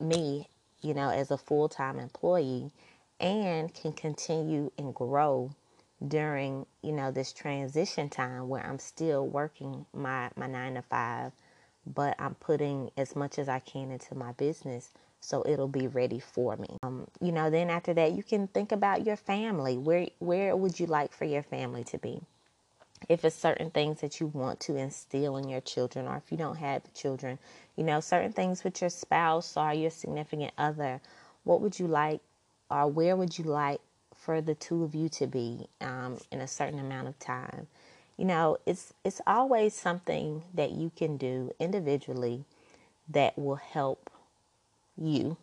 me 0.00 0.48
you 0.86 0.94
know, 0.94 1.10
as 1.10 1.30
a 1.30 1.38
full 1.38 1.68
time 1.68 1.98
employee 1.98 2.70
and 3.18 3.72
can 3.74 3.92
continue 3.92 4.70
and 4.78 4.94
grow 4.94 5.50
during, 6.06 6.66
you 6.82 6.92
know, 6.92 7.10
this 7.10 7.32
transition 7.32 8.08
time 8.08 8.48
where 8.48 8.64
I'm 8.64 8.78
still 8.78 9.26
working 9.26 9.86
my, 9.94 10.30
my 10.36 10.46
nine 10.46 10.74
to 10.74 10.82
five, 10.82 11.32
but 11.86 12.14
I'm 12.18 12.34
putting 12.34 12.90
as 12.96 13.16
much 13.16 13.38
as 13.38 13.48
I 13.48 13.58
can 13.58 13.90
into 13.90 14.14
my 14.14 14.32
business 14.32 14.90
so 15.20 15.42
it'll 15.46 15.66
be 15.66 15.88
ready 15.88 16.20
for 16.20 16.56
me. 16.56 16.78
Um, 16.82 17.08
you 17.20 17.32
know, 17.32 17.50
then 17.50 17.68
after 17.70 17.92
that 17.94 18.12
you 18.12 18.22
can 18.22 18.46
think 18.48 18.70
about 18.70 19.04
your 19.04 19.16
family. 19.16 19.76
Where 19.76 20.08
where 20.20 20.54
would 20.56 20.78
you 20.78 20.86
like 20.86 21.12
for 21.12 21.24
your 21.24 21.42
family 21.42 21.82
to 21.84 21.98
be? 21.98 22.22
If 23.08 23.24
it's 23.24 23.36
certain 23.36 23.70
things 23.70 24.00
that 24.00 24.20
you 24.20 24.26
want 24.28 24.60
to 24.60 24.76
instill 24.76 25.36
in 25.36 25.48
your 25.48 25.60
children, 25.60 26.06
or 26.06 26.16
if 26.16 26.30
you 26.30 26.38
don't 26.38 26.56
have 26.56 26.92
children, 26.94 27.38
you 27.76 27.84
know, 27.84 28.00
certain 28.00 28.32
things 28.32 28.64
with 28.64 28.80
your 28.80 28.90
spouse 28.90 29.56
or 29.56 29.72
your 29.72 29.90
significant 29.90 30.52
other, 30.58 31.00
what 31.44 31.60
would 31.60 31.78
you 31.78 31.86
like, 31.86 32.20
or 32.70 32.88
where 32.88 33.16
would 33.16 33.38
you 33.38 33.44
like 33.44 33.80
for 34.14 34.40
the 34.40 34.54
two 34.54 34.82
of 34.82 34.94
you 34.94 35.08
to 35.10 35.26
be 35.26 35.68
um, 35.80 36.18
in 36.32 36.40
a 36.40 36.48
certain 36.48 36.78
amount 36.78 37.08
of 37.08 37.18
time? 37.18 37.66
You 38.16 38.24
know, 38.24 38.56
it's 38.66 38.94
it's 39.04 39.20
always 39.26 39.74
something 39.74 40.42
that 40.54 40.72
you 40.72 40.90
can 40.96 41.16
do 41.18 41.52
individually 41.60 42.44
that 43.10 43.38
will 43.38 43.56
help 43.56 44.10
you 44.96 45.36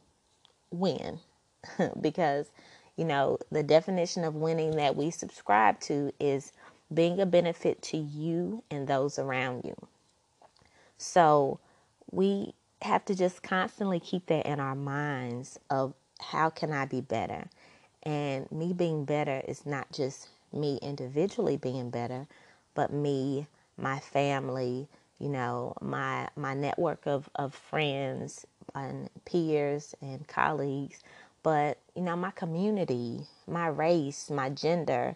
win, 0.72 1.20
because 2.02 2.52
you 2.98 3.06
know 3.06 3.38
the 3.52 3.64
definition 3.64 4.24
of 4.24 4.36
winning 4.36 4.72
that 4.72 4.96
we 4.96 5.12
subscribe 5.12 5.80
to 5.82 6.12
is 6.20 6.52
being 6.92 7.20
a 7.20 7.26
benefit 7.26 7.82
to 7.82 7.98
you 7.98 8.64
and 8.72 8.88
those 8.88 9.20
around 9.20 9.64
you. 9.66 9.76
So 10.98 11.60
we 12.12 12.54
have 12.82 13.06
to 13.06 13.16
just 13.16 13.44
constantly 13.44 14.00
keep 14.00 14.28
that 14.28 14.46
in 14.46 14.60
our 14.60 14.76
minds 14.76 15.60
of 15.70 15.94
how 16.20 16.50
can 16.50 16.72
I 16.72 16.86
be 16.86 17.02
better? 17.02 17.48
And 18.04 18.52
me 18.52 18.74
being 18.74 19.06
better 19.06 19.42
is 19.48 19.66
not 19.66 19.92
just 19.92 20.30
me 20.52 20.80
individually 20.82 21.58
being 21.58 21.90
better, 21.90 22.28
but 22.76 22.92
me, 22.92 23.48
my 23.78 24.00
family, 24.00 24.88
you 25.20 25.30
know, 25.30 25.74
my 25.82 26.28
my 26.36 26.54
network 26.54 27.06
of, 27.06 27.30
of 27.36 27.54
friends 27.54 28.46
and 28.76 29.10
peers 29.26 29.96
and 30.02 30.28
colleagues, 30.28 31.00
but 31.44 31.78
you 31.96 32.02
know, 32.02 32.16
my 32.16 32.32
community, 32.32 33.22
my 33.48 33.68
race, 33.68 34.30
my 34.30 34.50
gender, 34.50 35.16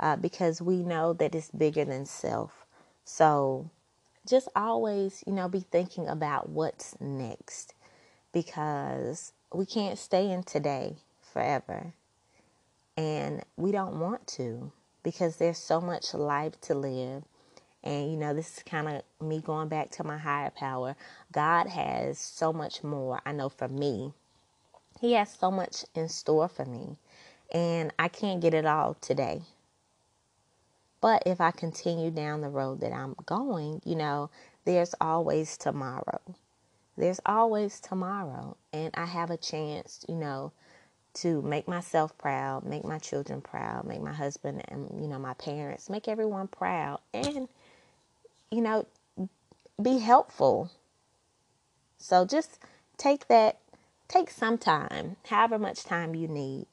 uh, 0.00 0.16
because 0.16 0.62
we 0.62 0.76
know 0.76 1.12
that 1.12 1.34
it's 1.34 1.50
bigger 1.50 1.84
than 1.84 2.06
self. 2.06 2.66
So 3.04 3.70
just 4.26 4.48
always, 4.56 5.22
you 5.26 5.32
know, 5.32 5.48
be 5.48 5.60
thinking 5.60 6.08
about 6.08 6.48
what's 6.48 6.98
next 7.00 7.74
because 8.32 9.32
we 9.52 9.66
can't 9.66 9.98
stay 9.98 10.30
in 10.30 10.42
today 10.42 10.96
forever. 11.20 11.92
And 12.96 13.42
we 13.56 13.72
don't 13.72 14.00
want 14.00 14.26
to 14.28 14.72
because 15.02 15.36
there's 15.36 15.58
so 15.58 15.80
much 15.80 16.14
life 16.14 16.60
to 16.62 16.74
live. 16.74 17.24
And, 17.82 18.10
you 18.10 18.18
know, 18.18 18.34
this 18.34 18.58
is 18.58 18.62
kind 18.62 18.88
of 18.88 19.26
me 19.26 19.40
going 19.40 19.68
back 19.68 19.90
to 19.92 20.04
my 20.04 20.18
higher 20.18 20.50
power. 20.50 20.96
God 21.32 21.66
has 21.66 22.18
so 22.18 22.52
much 22.52 22.84
more. 22.84 23.20
I 23.24 23.32
know 23.32 23.48
for 23.48 23.68
me, 23.68 24.12
He 25.00 25.14
has 25.14 25.32
so 25.32 25.50
much 25.50 25.84
in 25.94 26.08
store 26.08 26.48
for 26.48 26.66
me. 26.66 26.96
And 27.52 27.92
I 27.98 28.08
can't 28.08 28.40
get 28.40 28.54
it 28.54 28.66
all 28.66 28.94
today. 29.00 29.42
But 31.00 31.22
if 31.26 31.40
I 31.40 31.50
continue 31.50 32.10
down 32.10 32.40
the 32.42 32.48
road 32.48 32.80
that 32.80 32.92
I'm 32.92 33.14
going, 33.24 33.80
you 33.84 33.96
know, 33.96 34.30
there's 34.64 34.94
always 35.00 35.56
tomorrow. 35.56 36.20
There's 36.96 37.20
always 37.24 37.80
tomorrow. 37.80 38.56
And 38.72 38.90
I 38.94 39.06
have 39.06 39.30
a 39.30 39.36
chance, 39.36 40.04
you 40.08 40.14
know, 40.14 40.52
to 41.14 41.42
make 41.42 41.66
myself 41.66 42.16
proud, 42.18 42.64
make 42.64 42.84
my 42.84 42.98
children 42.98 43.40
proud, 43.40 43.86
make 43.86 44.02
my 44.02 44.12
husband 44.12 44.62
and, 44.68 44.90
you 45.00 45.08
know, 45.08 45.18
my 45.18 45.34
parents, 45.34 45.88
make 45.88 46.06
everyone 46.06 46.48
proud. 46.48 47.00
And, 47.14 47.48
you 48.50 48.60
know, 48.60 48.86
be 49.82 49.98
helpful. 49.98 50.70
So 51.98 52.24
just 52.26 52.58
take 52.96 53.28
that, 53.28 53.58
take 54.08 54.30
some 54.30 54.58
time, 54.58 55.16
however 55.26 55.58
much 55.58 55.84
time 55.84 56.14
you 56.14 56.28
need, 56.28 56.66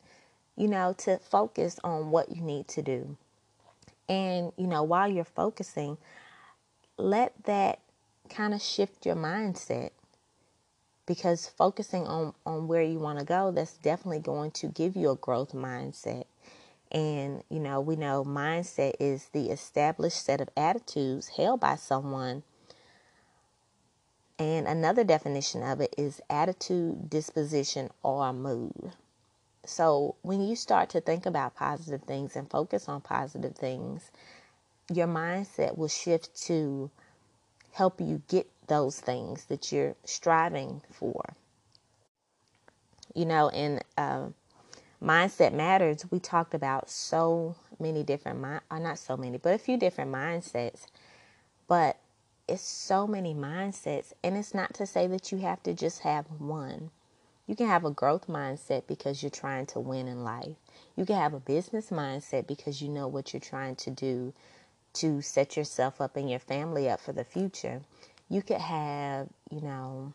you 0.55 0.67
know, 0.67 0.93
to 1.00 1.17
focus 1.17 1.79
on 1.84 2.12
what 2.12 2.36
you 2.36 2.41
need 2.41 2.67
to 2.69 2.81
do. 2.81 3.17
And, 4.09 4.53
you 4.57 4.67
know, 4.67 4.83
while 4.83 5.09
you're 5.09 5.23
focusing, 5.25 5.97
let 6.97 7.33
that 7.45 7.79
kind 8.29 8.53
of 8.53 8.61
shift 8.61 9.05
your 9.05 9.15
mindset 9.15 9.91
because 11.05 11.47
focusing 11.47 12.07
on, 12.07 12.33
on 12.45 12.67
where 12.67 12.83
you 12.83 12.99
want 12.99 13.19
to 13.19 13.25
go, 13.25 13.51
that's 13.51 13.77
definitely 13.77 14.19
going 14.19 14.51
to 14.51 14.67
give 14.67 14.95
you 14.95 15.11
a 15.11 15.15
growth 15.15 15.53
mindset. 15.53 16.25
And, 16.91 17.43
you 17.49 17.59
know, 17.59 17.81
we 17.81 17.95
know 17.97 18.23
mindset 18.25 18.93
is 18.99 19.29
the 19.33 19.49
established 19.49 20.23
set 20.23 20.41
of 20.41 20.49
attitudes 20.57 21.29
held 21.29 21.59
by 21.61 21.75
someone 21.75 22.43
And 24.39 24.67
another 24.67 25.03
definition 25.03 25.63
of 25.63 25.81
it 25.81 25.95
is 25.97 26.21
attitude, 26.29 27.09
disposition, 27.09 27.89
or 28.03 28.33
mood. 28.33 28.93
So 29.67 30.15
when 30.21 30.41
you 30.41 30.55
start 30.55 30.89
to 30.91 31.01
think 31.01 31.25
about 31.25 31.55
positive 31.55 32.03
things 32.03 32.36
and 32.36 32.50
focus 32.50 32.88
on 32.88 33.01
positive 33.01 33.55
things, 33.55 34.12
your 34.91 35.07
mindset 35.07 35.77
will 35.77 35.89
shift 35.89 36.36
to 36.45 36.89
help 37.74 38.00
you 38.00 38.21
get 38.29 38.50
those 38.67 39.00
things 39.00 39.45
that 39.45 39.71
you're 39.71 39.95
striving 40.05 40.81
for. 40.91 41.33
You 43.13 43.25
know, 43.25 43.50
in 43.50 43.81
uh, 43.97 44.27
Mindset 45.03 45.53
Matters, 45.53 46.05
we 46.09 46.19
talked 46.19 46.53
about 46.53 46.89
so 46.89 47.55
many 47.79 48.03
different, 48.03 48.39
mind, 48.39 48.62
or 48.71 48.77
uh, 48.77 48.79
not 48.79 49.00
so 49.00 49.17
many, 49.17 49.38
but 49.38 49.53
a 49.53 49.57
few 49.57 49.77
different 49.77 50.12
mindsets. 50.12 50.86
But 51.67 51.97
it's 52.47 52.62
so 52.62 53.05
many 53.05 53.33
mindsets, 53.33 54.13
and 54.24 54.38
it's 54.38 54.53
not 54.53 54.74
to 54.75 54.86
say 54.86 55.07
that 55.07 55.31
you 55.31 55.39
have 55.39 55.62
to 55.63 55.74
just 55.74 56.00
have 56.01 56.25
one. 56.39 56.91
You 57.47 57.55
can 57.55 57.67
have 57.67 57.85
a 57.85 57.91
growth 57.91 58.27
mindset 58.27 58.87
because 58.87 59.23
you're 59.23 59.29
trying 59.29 59.65
to 59.67 59.79
win 59.79 60.07
in 60.09 60.23
life. 60.23 60.57
You 60.97 61.05
can 61.05 61.15
have 61.15 61.33
a 61.33 61.39
business 61.39 61.89
mindset 61.89 62.45
because 62.45 62.81
you 62.81 62.89
know 62.89 63.07
what 63.07 63.33
you're 63.33 63.39
trying 63.39 63.77
to 63.77 63.89
do 63.89 64.33
to 64.95 65.21
set 65.21 65.55
yourself 65.55 66.01
up 66.01 66.17
and 66.17 66.29
your 66.29 66.39
family 66.39 66.89
up 66.89 66.99
for 66.99 67.13
the 67.13 67.23
future. 67.23 67.81
You 68.29 68.41
could 68.41 68.59
have, 68.59 69.29
you 69.49 69.61
know, 69.61 70.13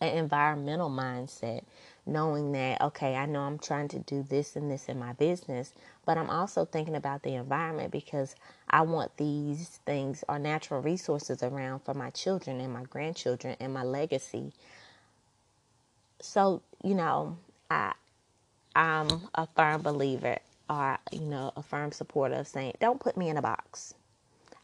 an 0.00 0.16
environmental 0.16 0.90
mindset, 0.90 1.62
knowing 2.06 2.52
that, 2.52 2.80
okay, 2.80 3.14
I 3.14 3.26
know 3.26 3.40
I'm 3.42 3.58
trying 3.58 3.88
to 3.88 3.98
do 3.98 4.22
this 4.22 4.56
and 4.56 4.70
this 4.70 4.88
in 4.88 4.98
my 4.98 5.12
business, 5.12 5.74
but 6.06 6.16
I'm 6.16 6.30
also 6.30 6.64
thinking 6.64 6.96
about 6.96 7.22
the 7.22 7.34
environment 7.34 7.92
because 7.92 8.34
I 8.68 8.80
want 8.82 9.16
these 9.18 9.78
things 9.84 10.24
or 10.28 10.38
natural 10.38 10.80
resources 10.80 11.42
around 11.42 11.80
for 11.80 11.94
my 11.94 12.10
children 12.10 12.60
and 12.60 12.72
my 12.72 12.84
grandchildren 12.84 13.56
and 13.60 13.74
my 13.74 13.84
legacy. 13.84 14.52
So, 16.20 16.62
you 16.82 16.94
know, 16.94 17.38
I 17.70 17.92
I'm 18.74 19.08
a 19.34 19.46
firm 19.56 19.82
believer 19.82 20.38
or 20.68 20.98
you 21.10 21.20
know, 21.20 21.52
a 21.56 21.62
firm 21.62 21.92
supporter 21.92 22.36
of 22.36 22.46
saying, 22.46 22.74
don't 22.80 23.00
put 23.00 23.16
me 23.16 23.28
in 23.28 23.36
a 23.36 23.42
box. 23.42 23.94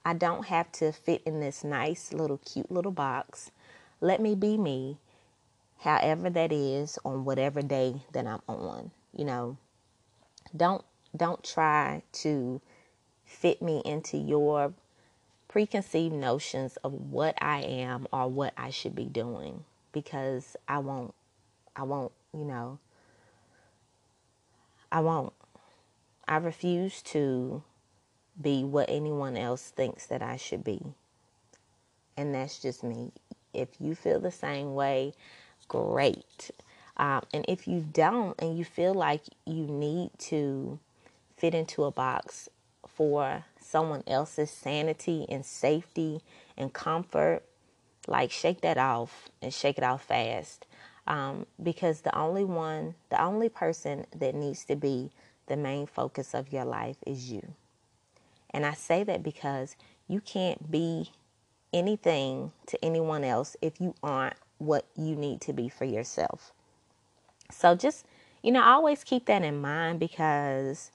I 0.04 0.14
don't 0.14 0.46
have 0.46 0.70
to 0.72 0.92
fit 0.92 1.22
in 1.26 1.40
this 1.40 1.64
nice 1.64 2.12
little 2.12 2.38
cute 2.38 2.70
little 2.70 2.92
box. 2.92 3.50
Let 4.00 4.20
me 4.20 4.34
be 4.36 4.56
me, 4.56 4.98
however 5.80 6.30
that 6.30 6.52
is 6.52 6.98
on 7.04 7.24
whatever 7.24 7.62
day 7.62 8.02
that 8.12 8.26
I'm 8.26 8.42
on. 8.46 8.92
You 9.12 9.24
know, 9.24 9.56
don't 10.56 10.84
don't 11.16 11.42
try 11.42 12.02
to 12.12 12.60
fit 13.24 13.60
me 13.60 13.82
into 13.84 14.16
your 14.16 14.74
preconceived 15.48 16.14
notions 16.14 16.76
of 16.84 16.92
what 16.92 17.34
I 17.40 17.62
am 17.62 18.06
or 18.12 18.28
what 18.28 18.52
I 18.56 18.70
should 18.70 18.94
be 18.94 19.06
doing 19.06 19.64
because 19.90 20.56
I 20.68 20.78
won't 20.78 21.14
I 21.76 21.82
won't, 21.82 22.12
you 22.32 22.44
know, 22.44 22.78
I 24.90 25.00
won't. 25.00 25.32
I 26.26 26.38
refuse 26.38 27.02
to 27.02 27.62
be 28.40 28.64
what 28.64 28.88
anyone 28.88 29.36
else 29.36 29.70
thinks 29.70 30.06
that 30.06 30.22
I 30.22 30.36
should 30.36 30.64
be. 30.64 30.80
And 32.16 32.34
that's 32.34 32.58
just 32.58 32.82
me. 32.82 33.12
If 33.52 33.68
you 33.78 33.94
feel 33.94 34.20
the 34.20 34.30
same 34.30 34.74
way, 34.74 35.12
great. 35.68 36.50
Um, 36.96 37.22
and 37.32 37.44
if 37.46 37.68
you 37.68 37.86
don't, 37.92 38.34
and 38.40 38.56
you 38.56 38.64
feel 38.64 38.94
like 38.94 39.22
you 39.44 39.66
need 39.66 40.10
to 40.18 40.78
fit 41.36 41.54
into 41.54 41.84
a 41.84 41.90
box 41.90 42.48
for 42.86 43.44
someone 43.60 44.02
else's 44.06 44.50
sanity 44.50 45.26
and 45.28 45.44
safety 45.44 46.22
and 46.56 46.72
comfort, 46.72 47.42
like 48.08 48.30
shake 48.30 48.62
that 48.62 48.78
off 48.78 49.28
and 49.42 49.52
shake 49.52 49.76
it 49.78 49.84
off 49.84 50.04
fast. 50.04 50.66
Um, 51.06 51.46
because 51.62 52.00
the 52.00 52.16
only 52.16 52.44
one, 52.44 52.94
the 53.10 53.22
only 53.22 53.48
person 53.48 54.06
that 54.16 54.34
needs 54.34 54.64
to 54.64 54.76
be 54.76 55.10
the 55.46 55.56
main 55.56 55.86
focus 55.86 56.34
of 56.34 56.52
your 56.52 56.64
life 56.64 56.96
is 57.06 57.30
you. 57.30 57.54
And 58.50 58.66
I 58.66 58.74
say 58.74 59.04
that 59.04 59.22
because 59.22 59.76
you 60.08 60.20
can't 60.20 60.70
be 60.70 61.10
anything 61.72 62.52
to 62.66 62.84
anyone 62.84 63.24
else 63.24 63.56
if 63.60 63.80
you 63.80 63.94
aren't 64.02 64.36
what 64.58 64.86
you 64.96 65.14
need 65.14 65.40
to 65.42 65.52
be 65.52 65.68
for 65.68 65.84
yourself. 65.84 66.52
So 67.50 67.74
just, 67.74 68.06
you 68.42 68.50
know, 68.50 68.62
always 68.62 69.04
keep 69.04 69.26
that 69.26 69.42
in 69.42 69.60
mind 69.60 70.00
because 70.00 70.90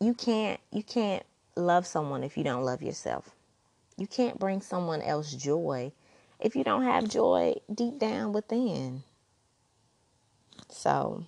you 0.00 0.14
can't 0.14 0.60
you 0.72 0.82
can't 0.82 1.24
love 1.56 1.86
someone 1.86 2.24
if 2.24 2.36
you 2.36 2.44
don't 2.44 2.64
love 2.64 2.82
yourself. 2.82 3.30
You 3.96 4.06
can't 4.06 4.38
bring 4.38 4.60
someone 4.60 5.02
else 5.02 5.32
joy 5.32 5.92
if 6.40 6.56
you 6.56 6.64
don't 6.64 6.84
have 6.84 7.08
joy 7.08 7.54
deep 7.72 7.98
down 7.98 8.32
within. 8.32 9.02
So, 10.68 11.24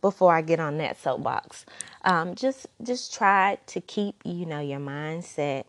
before 0.00 0.34
I 0.34 0.40
get 0.42 0.60
on 0.60 0.78
that 0.78 1.00
soapbox. 1.00 1.66
Um, 2.04 2.34
just 2.36 2.66
just 2.82 3.12
try 3.12 3.58
to 3.66 3.80
keep 3.80 4.14
you 4.24 4.46
know 4.46 4.60
your 4.60 4.78
mindset 4.78 5.64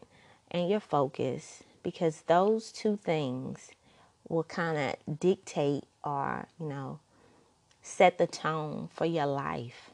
and 0.51 0.69
your 0.69 0.79
focus 0.79 1.63
because 1.81 2.21
those 2.27 2.71
two 2.71 2.97
things 3.03 3.71
will 4.29 4.43
kind 4.43 4.77
of 4.77 5.19
dictate 5.19 5.85
or 6.03 6.47
you 6.59 6.67
know 6.67 6.99
set 7.81 8.17
the 8.17 8.27
tone 8.27 8.89
for 8.93 9.05
your 9.05 9.25
life 9.25 9.91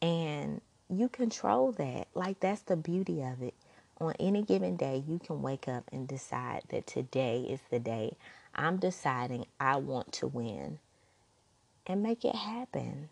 and 0.00 0.60
you 0.88 1.08
control 1.08 1.72
that 1.72 2.06
like 2.14 2.38
that's 2.40 2.62
the 2.62 2.76
beauty 2.76 3.22
of 3.22 3.42
it 3.42 3.54
on 4.00 4.14
any 4.20 4.42
given 4.42 4.76
day 4.76 5.02
you 5.06 5.18
can 5.18 5.42
wake 5.42 5.68
up 5.68 5.84
and 5.92 6.08
decide 6.08 6.62
that 6.70 6.86
today 6.86 7.40
is 7.48 7.60
the 7.70 7.78
day 7.78 8.16
i'm 8.54 8.76
deciding 8.76 9.44
i 9.60 9.76
want 9.76 10.12
to 10.12 10.26
win 10.26 10.78
and 11.88 12.02
make 12.02 12.24
it 12.24 12.34
happen. 12.34 13.08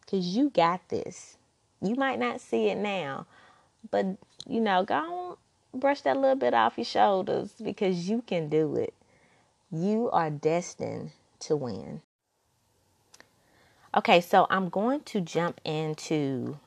Because 0.00 0.26
you 0.36 0.50
got 0.50 0.88
this. 0.88 1.36
You 1.82 1.96
might 1.96 2.18
not 2.18 2.40
see 2.40 2.68
it 2.68 2.78
now, 2.78 3.26
but 3.90 4.06
you 4.46 4.60
know, 4.60 4.84
go 4.84 4.94
on, 4.94 5.36
brush 5.78 6.00
that 6.02 6.16
little 6.16 6.36
bit 6.36 6.54
off 6.54 6.78
your 6.78 6.84
shoulders 6.84 7.52
because 7.62 8.08
you 8.08 8.22
can 8.26 8.48
do 8.48 8.76
it. 8.76 8.94
You 9.70 10.08
are 10.10 10.30
destined 10.30 11.10
to 11.40 11.56
win. 11.56 12.00
Okay, 13.94 14.20
so 14.20 14.46
I'm 14.48 14.68
going 14.70 15.00
to 15.02 15.20
jump 15.20 15.60
into 15.64 16.58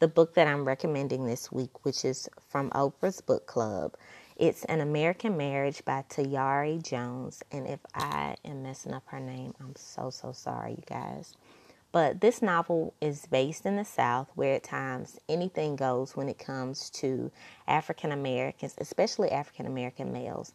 the 0.00 0.08
book 0.08 0.34
that 0.34 0.46
I'm 0.46 0.64
recommending 0.64 1.26
this 1.26 1.52
week, 1.52 1.84
which 1.84 2.06
is 2.06 2.26
from 2.48 2.70
Oprah's 2.70 3.20
Book 3.20 3.46
Club. 3.46 3.94
It's 4.34 4.64
An 4.64 4.80
American 4.80 5.36
Marriage 5.36 5.84
by 5.84 6.04
Tayari 6.08 6.82
Jones. 6.82 7.42
And 7.52 7.66
if 7.66 7.80
I 7.94 8.36
am 8.42 8.62
messing 8.62 8.94
up 8.94 9.02
her 9.08 9.20
name, 9.20 9.52
I'm 9.60 9.76
so, 9.76 10.08
so 10.08 10.32
sorry, 10.32 10.70
you 10.70 10.82
guys. 10.86 11.34
But 11.92 12.22
this 12.22 12.40
novel 12.40 12.94
is 13.02 13.26
based 13.26 13.66
in 13.66 13.76
the 13.76 13.84
South, 13.84 14.30
where 14.34 14.54
at 14.54 14.64
times 14.64 15.20
anything 15.28 15.76
goes 15.76 16.16
when 16.16 16.30
it 16.30 16.38
comes 16.38 16.88
to 16.90 17.30
African 17.68 18.10
Americans, 18.10 18.76
especially 18.78 19.30
African 19.30 19.66
American 19.66 20.14
males, 20.14 20.54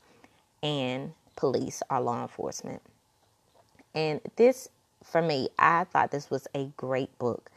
and 0.64 1.14
police 1.36 1.84
or 1.92 2.00
law 2.00 2.24
enforcement. 2.24 2.82
And 3.94 4.22
this, 4.38 4.70
for 5.04 5.22
me, 5.22 5.50
I 5.60 5.84
thought 5.84 6.10
this 6.10 6.32
was 6.32 6.48
a 6.56 6.72
great 6.78 7.16
book 7.20 7.52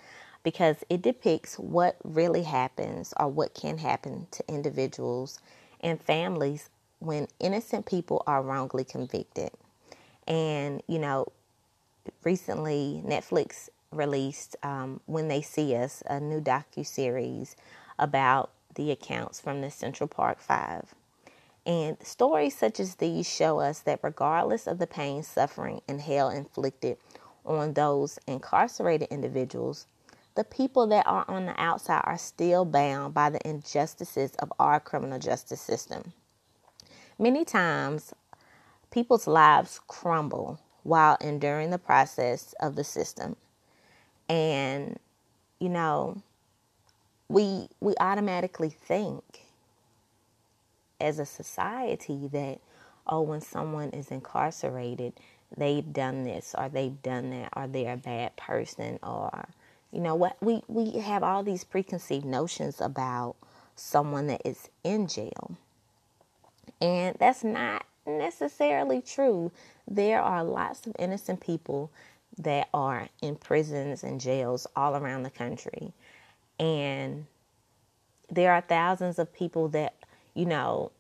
because 0.48 0.82
it 0.88 1.02
depicts 1.02 1.58
what 1.58 1.94
really 2.04 2.42
happens 2.42 3.12
or 3.20 3.28
what 3.28 3.52
can 3.52 3.76
happen 3.76 4.26
to 4.30 4.42
individuals 4.48 5.40
and 5.82 6.00
families 6.00 6.70
when 7.00 7.28
innocent 7.38 7.84
people 7.84 8.22
are 8.26 8.40
wrongly 8.40 8.82
convicted. 8.82 9.50
And, 10.26 10.82
you 10.86 10.98
know, 10.98 11.26
recently 12.24 13.02
Netflix 13.06 13.68
released 13.92 14.56
um, 14.62 15.02
When 15.04 15.28
They 15.28 15.42
See 15.42 15.74
Us, 15.74 16.02
a 16.06 16.18
new 16.18 16.40
docu-series 16.40 17.54
about 17.98 18.50
the 18.74 18.90
accounts 18.90 19.42
from 19.42 19.60
the 19.60 19.70
Central 19.70 20.08
Park 20.08 20.40
Five. 20.40 20.94
And 21.66 21.98
stories 22.02 22.56
such 22.56 22.80
as 22.80 22.94
these 22.94 23.28
show 23.28 23.60
us 23.60 23.80
that 23.80 24.00
regardless 24.02 24.66
of 24.66 24.78
the 24.78 24.86
pain, 24.86 25.22
suffering, 25.22 25.82
and 25.86 26.00
hell 26.00 26.30
inflicted 26.30 26.96
on 27.44 27.74
those 27.74 28.18
incarcerated 28.26 29.08
individuals, 29.10 29.86
the 30.38 30.44
people 30.44 30.86
that 30.86 31.04
are 31.04 31.24
on 31.26 31.46
the 31.46 31.60
outside 31.60 32.00
are 32.04 32.16
still 32.16 32.64
bound 32.64 33.12
by 33.12 33.28
the 33.28 33.44
injustices 33.44 34.30
of 34.38 34.52
our 34.60 34.78
criminal 34.78 35.18
justice 35.18 35.60
system. 35.60 36.12
Many 37.18 37.44
times, 37.44 38.14
people's 38.92 39.26
lives 39.26 39.80
crumble 39.88 40.60
while 40.84 41.16
enduring 41.20 41.70
the 41.70 41.78
process 41.78 42.54
of 42.60 42.76
the 42.76 42.84
system. 42.84 43.34
And, 44.28 45.00
you 45.58 45.70
know, 45.70 46.22
we 47.28 47.66
we 47.80 47.94
automatically 47.98 48.70
think 48.70 49.40
as 51.00 51.18
a 51.18 51.26
society 51.26 52.28
that 52.28 52.60
oh 53.08 53.22
when 53.22 53.40
someone 53.40 53.90
is 53.90 54.10
incarcerated 54.12 55.12
they've 55.56 55.92
done 55.92 56.24
this 56.24 56.54
or 56.56 56.68
they've 56.68 57.02
done 57.02 57.30
that 57.30 57.50
or 57.56 57.66
they're 57.66 57.94
a 57.94 57.96
bad 57.96 58.34
person 58.36 58.98
or 59.02 59.48
you 59.92 60.00
know 60.00 60.14
what 60.14 60.36
we 60.42 60.62
we 60.68 61.00
have 61.00 61.22
all 61.22 61.42
these 61.42 61.64
preconceived 61.64 62.24
notions 62.24 62.80
about 62.80 63.36
someone 63.74 64.26
that 64.26 64.42
is 64.44 64.68
in 64.84 65.06
jail. 65.06 65.56
And 66.80 67.16
that's 67.18 67.42
not 67.44 67.84
necessarily 68.06 69.00
true. 69.00 69.52
There 69.86 70.20
are 70.20 70.44
lots 70.44 70.86
of 70.86 70.94
innocent 70.98 71.40
people 71.40 71.90
that 72.38 72.68
are 72.72 73.08
in 73.20 73.36
prisons 73.36 74.04
and 74.04 74.20
jails 74.20 74.66
all 74.76 74.96
around 74.96 75.22
the 75.22 75.30
country. 75.30 75.92
And 76.58 77.26
there 78.30 78.52
are 78.52 78.60
thousands 78.60 79.18
of 79.18 79.32
people 79.32 79.68
that, 79.68 79.94
you 80.34 80.46
know, 80.46 80.92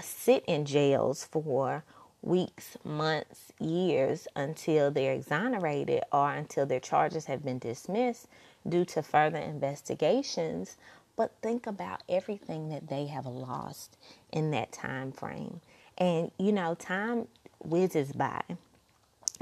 sit 0.00 0.44
in 0.46 0.64
jails 0.64 1.24
for 1.24 1.84
weeks, 2.26 2.76
months, 2.84 3.52
years 3.60 4.26
until 4.34 4.90
they're 4.90 5.12
exonerated 5.12 6.02
or 6.12 6.32
until 6.32 6.66
their 6.66 6.80
charges 6.80 7.26
have 7.26 7.44
been 7.44 7.58
dismissed 7.58 8.26
due 8.68 8.84
to 8.84 9.02
further 9.02 9.38
investigations. 9.38 10.76
But 11.16 11.32
think 11.40 11.66
about 11.66 12.02
everything 12.08 12.68
that 12.70 12.88
they 12.88 13.06
have 13.06 13.26
lost 13.26 13.96
in 14.32 14.50
that 14.50 14.72
time 14.72 15.12
frame. 15.12 15.60
And 15.96 16.32
you 16.38 16.52
know, 16.52 16.74
time 16.74 17.28
whizzes 17.64 18.12
by. 18.12 18.42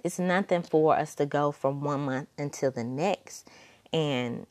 It's 0.04 0.18
nothing 0.18 0.62
for 0.62 0.96
us 0.96 1.14
to 1.16 1.26
go 1.26 1.52
from 1.52 1.80
one 1.80 2.00
month 2.02 2.28
until 2.36 2.70
the 2.70 2.84
next, 2.84 3.48
and 3.92 4.46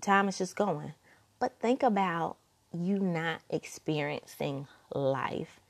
time 0.00 0.28
is 0.28 0.38
just 0.38 0.56
going. 0.56 0.94
But 1.38 1.52
think 1.60 1.82
about 1.82 2.36
you 2.72 2.98
not 2.98 3.40
experiencing 3.50 4.66
life 4.92 5.60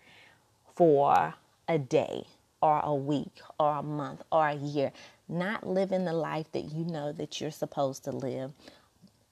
for 0.75 1.35
a 1.69 1.79
day 1.79 2.25
or 2.61 2.81
a 2.83 2.95
week 2.95 3.41
or 3.59 3.77
a 3.77 3.83
month 3.83 4.23
or 4.33 4.49
a 4.49 4.55
year, 4.55 4.93
not 5.29 5.67
living 5.67 6.05
the 6.05 6.13
life 6.13 6.51
that 6.53 6.65
you 6.65 6.85
know 6.85 7.13
that 7.13 7.41
you're 7.41 7.51
supposed 7.51 8.05
to 8.05 8.13
live, 8.13 8.53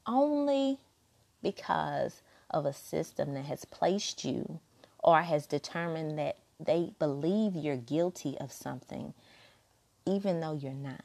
only 0.07 0.79
because 1.43 2.23
of 2.51 2.67
a 2.67 2.73
system 2.73 3.35
that 3.35 3.47
has 3.47 3.65
placed 3.65 4.25
you 4.25 4.61
or 4.99 5.23
has 5.23 5.47
determined 5.47 6.19
that 6.19 6.37
they 6.61 6.93
believe 6.99 7.57
you're 7.57 7.77
guilty 7.77 8.37
of 8.39 8.53
something, 8.53 9.15
even 10.07 10.41
though 10.41 10.55
you're 10.55 10.73
not. 10.73 11.05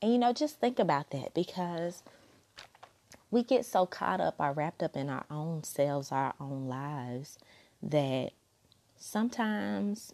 And 0.00 0.12
you 0.12 0.18
know, 0.18 0.32
just 0.32 0.60
think 0.60 0.78
about 0.78 1.10
that 1.10 1.34
because 1.34 2.02
we 3.30 3.42
get 3.42 3.66
so 3.66 3.86
caught 3.86 4.20
up 4.20 4.36
or 4.38 4.52
wrapped 4.52 4.82
up 4.82 4.96
in 4.96 5.10
our 5.10 5.24
own 5.30 5.64
selves, 5.64 6.10
our 6.12 6.34
own 6.40 6.66
lives, 6.68 7.38
that 7.82 8.32
sometimes 8.98 10.12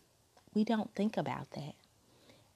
we 0.54 0.64
don't 0.64 0.94
think 0.94 1.16
about 1.16 1.50
that. 1.52 1.74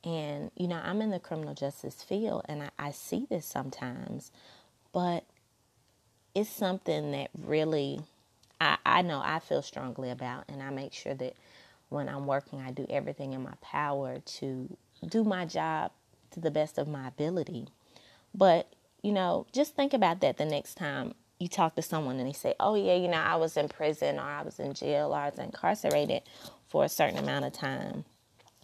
And, 0.05 0.51
you 0.57 0.69
know, 0.69 0.81
I'm 0.83 1.03
in 1.03 1.11
the 1.11 1.19
criminal 1.19 1.55
justice 1.55 2.03
field 2.03 2.43
and 2.49 2.62
I, 2.62 2.71
I 2.79 2.91
see 2.93 3.27
this 3.29 3.45
sometimes, 3.45 4.31
but 4.93 5.25
it's 6.35 6.49
something 6.49 7.11
that 7.12 7.31
really 7.37 8.01
I, 8.61 8.77
I 8.85 9.03
know 9.03 9.21
I 9.25 9.38
feel 9.38 9.62
strongly 9.62 10.11
about, 10.11 10.45
and 10.49 10.62
I 10.62 10.71
make 10.71 10.93
sure 10.93 11.14
that 11.14 11.35
when 11.88 12.09
I'm 12.09 12.27
working, 12.27 12.61
I 12.61 12.71
do 12.71 12.87
everything 12.91 13.33
in 13.33 13.43
my 13.43 13.55
power 13.61 14.19
to 14.19 14.77
do 15.07 15.25
my 15.25 15.45
job 15.47 15.93
to 16.33 16.41
the 16.41 16.51
best 16.51 16.79
of 16.79 16.88
my 16.88 17.09
ability. 17.09 17.69
But, 18.35 18.73
you 19.03 19.12
know, 19.12 19.47
just 19.53 19.75
think 19.75 19.95
about 19.95 20.21
that 20.21 20.37
the 20.37 20.45
next 20.45 20.75
time 20.75 21.14
you 21.38 21.48
talk 21.48 21.74
to 21.77 21.83
someone 21.83 22.18
and 22.18 22.29
they 22.29 22.33
say, 22.33 22.55
oh, 22.61 22.74
yeah, 22.74 22.94
you 22.94 23.09
know, 23.09 23.18
I 23.18 23.37
was 23.37 23.57
in 23.57 23.68
prison 23.68 24.18
or 24.18 24.22
I 24.22 24.42
was 24.42 24.59
in 24.59 24.74
jail 24.74 25.12
or 25.12 25.18
I 25.18 25.31
was 25.31 25.38
incarcerated 25.38 26.22
for 26.68 26.85
a 26.85 26.88
certain 26.88 27.18
amount 27.18 27.44
of 27.44 27.53
time. 27.53 28.05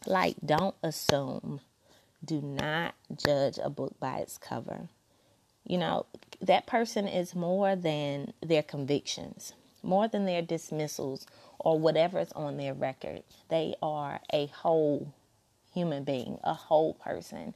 Like, 0.06 0.36
don't 0.44 0.74
assume. 0.82 1.60
Do 2.24 2.40
not 2.40 2.94
judge 3.24 3.58
a 3.62 3.70
book 3.70 3.98
by 4.00 4.18
its 4.18 4.38
cover. 4.38 4.88
You 5.66 5.78
know, 5.78 6.06
that 6.40 6.66
person 6.66 7.06
is 7.06 7.34
more 7.34 7.76
than 7.76 8.32
their 8.42 8.62
convictions 8.62 9.52
more 9.84 10.08
than 10.08 10.24
their 10.24 10.42
dismissals 10.42 11.26
or 11.58 11.78
whatever 11.78 12.18
is 12.18 12.32
on 12.32 12.56
their 12.56 12.74
record. 12.74 13.22
They 13.48 13.74
are 13.82 14.20
a 14.32 14.46
whole 14.46 15.12
human 15.72 16.04
being, 16.04 16.38
a 16.42 16.54
whole 16.54 16.94
person. 16.94 17.54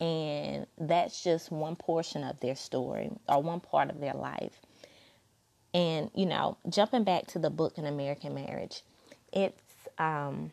And 0.00 0.66
that's 0.78 1.22
just 1.22 1.50
one 1.50 1.76
portion 1.76 2.22
of 2.22 2.38
their 2.40 2.54
story 2.54 3.10
or 3.28 3.42
one 3.42 3.60
part 3.60 3.90
of 3.90 4.00
their 4.00 4.14
life. 4.14 4.60
And, 5.74 6.10
you 6.14 6.26
know, 6.26 6.56
jumping 6.68 7.04
back 7.04 7.26
to 7.28 7.38
the 7.38 7.50
book 7.50 7.78
An 7.78 7.86
American 7.86 8.34
Marriage, 8.34 8.82
it's 9.32 9.60
um, 9.98 10.52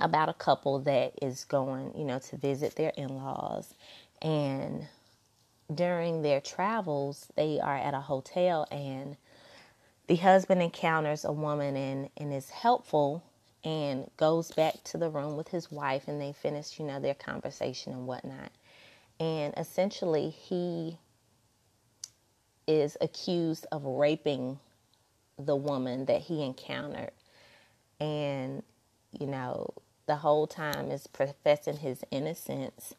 about 0.00 0.28
a 0.28 0.34
couple 0.34 0.80
that 0.80 1.12
is 1.20 1.44
going, 1.44 1.92
you 1.96 2.04
know, 2.04 2.18
to 2.18 2.36
visit 2.36 2.76
their 2.76 2.92
in 2.96 3.16
laws. 3.16 3.74
And 4.20 4.86
during 5.72 6.22
their 6.22 6.40
travels, 6.40 7.26
they 7.36 7.60
are 7.60 7.76
at 7.76 7.94
a 7.94 8.00
hotel 8.00 8.66
and 8.70 9.16
the 10.06 10.16
husband 10.16 10.62
encounters 10.62 11.24
a 11.24 11.32
woman 11.32 11.76
and, 11.76 12.10
and 12.16 12.32
is 12.32 12.50
helpful 12.50 13.22
and 13.64 14.10
goes 14.16 14.50
back 14.50 14.82
to 14.84 14.98
the 14.98 15.08
room 15.08 15.36
with 15.36 15.48
his 15.48 15.70
wife 15.70 16.08
and 16.08 16.20
they 16.20 16.32
finish, 16.32 16.78
you 16.78 16.84
know, 16.84 17.00
their 17.00 17.14
conversation 17.14 17.92
and 17.92 18.06
whatnot. 18.06 18.50
And 19.20 19.54
essentially, 19.56 20.30
he 20.30 20.98
is 22.66 22.96
accused 23.00 23.66
of 23.70 23.84
raping 23.84 24.58
the 25.38 25.56
woman 25.56 26.06
that 26.06 26.22
he 26.22 26.44
encountered. 26.44 27.12
And, 28.00 28.62
you 29.18 29.26
know, 29.26 29.74
the 30.06 30.16
whole 30.16 30.46
time 30.46 30.90
is 30.90 31.06
professing 31.06 31.76
his 31.76 32.04
innocence 32.10 32.94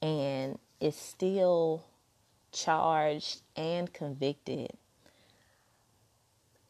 and 0.00 0.58
is 0.80 0.96
still 0.96 1.84
charged 2.52 3.40
and 3.56 3.92
convicted 3.92 4.70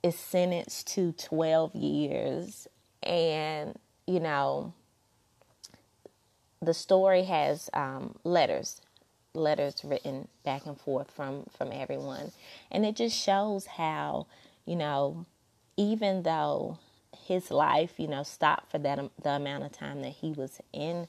is 0.05 0.19
sentenced 0.19 0.87
to 0.87 1.13
12 1.13 1.75
years. 1.75 2.69
And, 3.03 3.79
you 4.07 4.21
know, 4.21 4.75
the 6.61 6.75
story 6.75 7.25
has 7.25 7.71
um, 7.73 8.15
letters, 8.23 8.83
letters 9.35 9.85
written 9.85 10.29
back 10.45 10.67
and 10.67 10.81
forth 10.81 11.11
from, 11.11 11.45
from 11.57 11.71
everyone. 11.73 12.33
And 12.71 12.87
it 12.87 12.97
just 12.97 13.17
shows 13.17 13.67
how, 13.67 14.27
you 14.65 14.77
know, 14.77 15.27
even 15.77 16.23
though 16.23 16.79
his 17.27 17.51
life, 17.51 17.95
you 17.99 18.09
know, 18.09 18.23
stopped 18.23 18.71
for 18.71 18.79
that 18.79 18.99
the 19.23 19.31
amount 19.31 19.65
of 19.65 19.73
time 19.73 20.03
that 20.03 20.13
he 20.13 20.33
was 20.33 20.61
in 20.73 21.07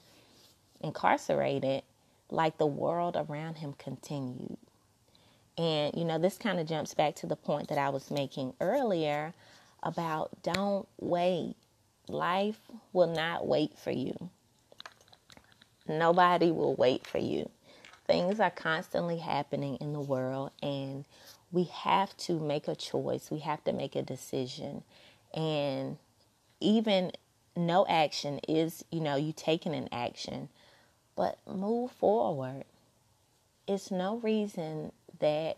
incarcerated, 0.80 1.82
like 2.30 2.58
the 2.58 2.66
world 2.66 3.16
around 3.16 3.56
him 3.56 3.74
continued. 3.78 4.58
And, 5.58 5.94
you 5.96 6.04
know, 6.04 6.18
this 6.18 6.36
kind 6.36 6.60
of 6.60 6.66
jumps 6.66 6.94
back 6.94 7.14
to 7.16 7.26
the 7.26 7.36
point 7.36 7.68
that 7.68 7.78
I 7.78 7.88
was 7.88 8.10
making 8.10 8.54
earlier 8.60 9.32
about 9.82 10.42
don't 10.42 10.86
wait. 11.00 11.54
Life 12.08 12.60
will 12.92 13.06
not 13.06 13.46
wait 13.46 13.76
for 13.78 13.90
you. 13.90 14.30
Nobody 15.88 16.50
will 16.50 16.74
wait 16.74 17.06
for 17.06 17.18
you. 17.18 17.48
Things 18.06 18.38
are 18.38 18.50
constantly 18.50 19.18
happening 19.18 19.76
in 19.80 19.92
the 19.92 20.00
world, 20.00 20.52
and 20.62 21.04
we 21.50 21.64
have 21.64 22.16
to 22.18 22.38
make 22.38 22.68
a 22.68 22.76
choice. 22.76 23.30
We 23.30 23.40
have 23.40 23.64
to 23.64 23.72
make 23.72 23.96
a 23.96 24.02
decision. 24.02 24.84
And 25.34 25.98
even 26.60 27.12
no 27.56 27.84
action 27.88 28.40
is, 28.48 28.84
you 28.90 29.00
know, 29.00 29.16
you 29.16 29.32
taking 29.32 29.74
an 29.74 29.88
action, 29.90 30.48
but 31.16 31.38
move 31.46 31.90
forward. 31.92 32.64
It's 33.66 33.90
no 33.90 34.18
reason 34.18 34.92
that 35.18 35.56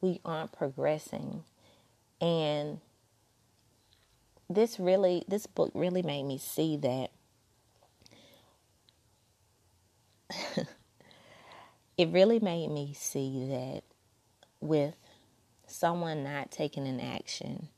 we 0.00 0.20
aren't 0.24 0.52
progressing. 0.52 1.44
And 2.20 2.80
this 4.50 4.78
really, 4.78 5.24
this 5.28 5.46
book 5.46 5.70
really 5.74 6.02
made 6.02 6.24
me 6.24 6.38
see 6.38 6.76
that 6.76 7.10
it 11.96 12.08
really 12.10 12.40
made 12.40 12.68
me 12.68 12.92
see 12.94 13.46
that 13.48 13.82
with 14.60 14.96
someone 15.66 16.24
not 16.24 16.50
taking 16.50 16.86
an 16.86 17.00
action 17.00 17.68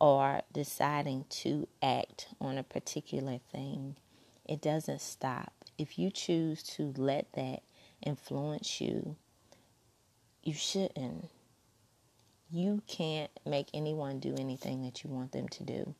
or 0.00 0.42
deciding 0.52 1.24
to 1.28 1.68
act 1.82 2.28
on 2.40 2.58
a 2.58 2.62
particular 2.62 3.38
thing, 3.52 3.96
it 4.46 4.60
doesn't 4.60 5.00
stop. 5.00 5.52
If 5.78 5.98
you 5.98 6.10
choose 6.10 6.62
to 6.74 6.92
let 6.96 7.32
that 7.34 7.62
influence 8.02 8.80
you 8.80 9.16
you 10.42 10.54
shouldn't. 10.54 11.28
You 12.50 12.82
can't 12.86 13.30
make 13.46 13.68
anyone 13.74 14.18
do 14.20 14.34
anything 14.38 14.82
that 14.82 15.04
you 15.04 15.10
want 15.10 15.32
them 15.32 15.48
to 15.48 15.64
do. 15.64 15.94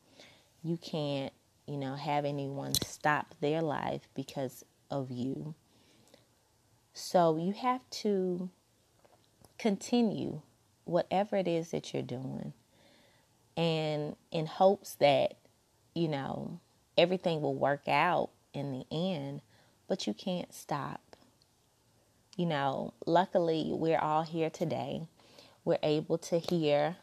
You 0.63 0.77
can't, 0.79 1.33
you 1.67 1.77
know, 1.77 1.95
have 1.95 2.25
anyone 2.25 2.75
stop 2.75 3.35
their 3.41 3.63
life 3.63 4.09
because 4.15 4.65
of 4.91 5.11
you. 5.11 5.55
So 6.95 7.37
you 7.39 7.53
have 7.53 7.83
to 8.03 8.51
continue 9.59 10.43
whatever 10.85 11.37
it 11.37 11.49
is 11.49 11.71
that 11.73 11.95
you're 11.95 12.03
doing 12.03 12.53
and 13.57 14.17
in 14.33 14.47
hopes 14.47 14.95
that, 14.97 15.37
you 15.95 16.09
know, 16.09 16.61
everything 16.99 17.43
will 17.43 17.55
work 17.57 17.89
out 17.89 18.31
in 18.55 18.73
the 18.73 18.87
end, 18.93 19.43
but 19.89 20.07
you 20.07 20.15
can't 20.15 20.55
stop 20.55 21.01
you 22.37 22.47
know, 22.47 22.95
luckily 23.07 23.71
we're 23.73 23.99
all 23.99 24.23
here 24.23 24.51
today. 24.51 25.03
We're 25.65 25.79
able 25.83 26.19
to 26.19 26.39
hear 26.39 26.97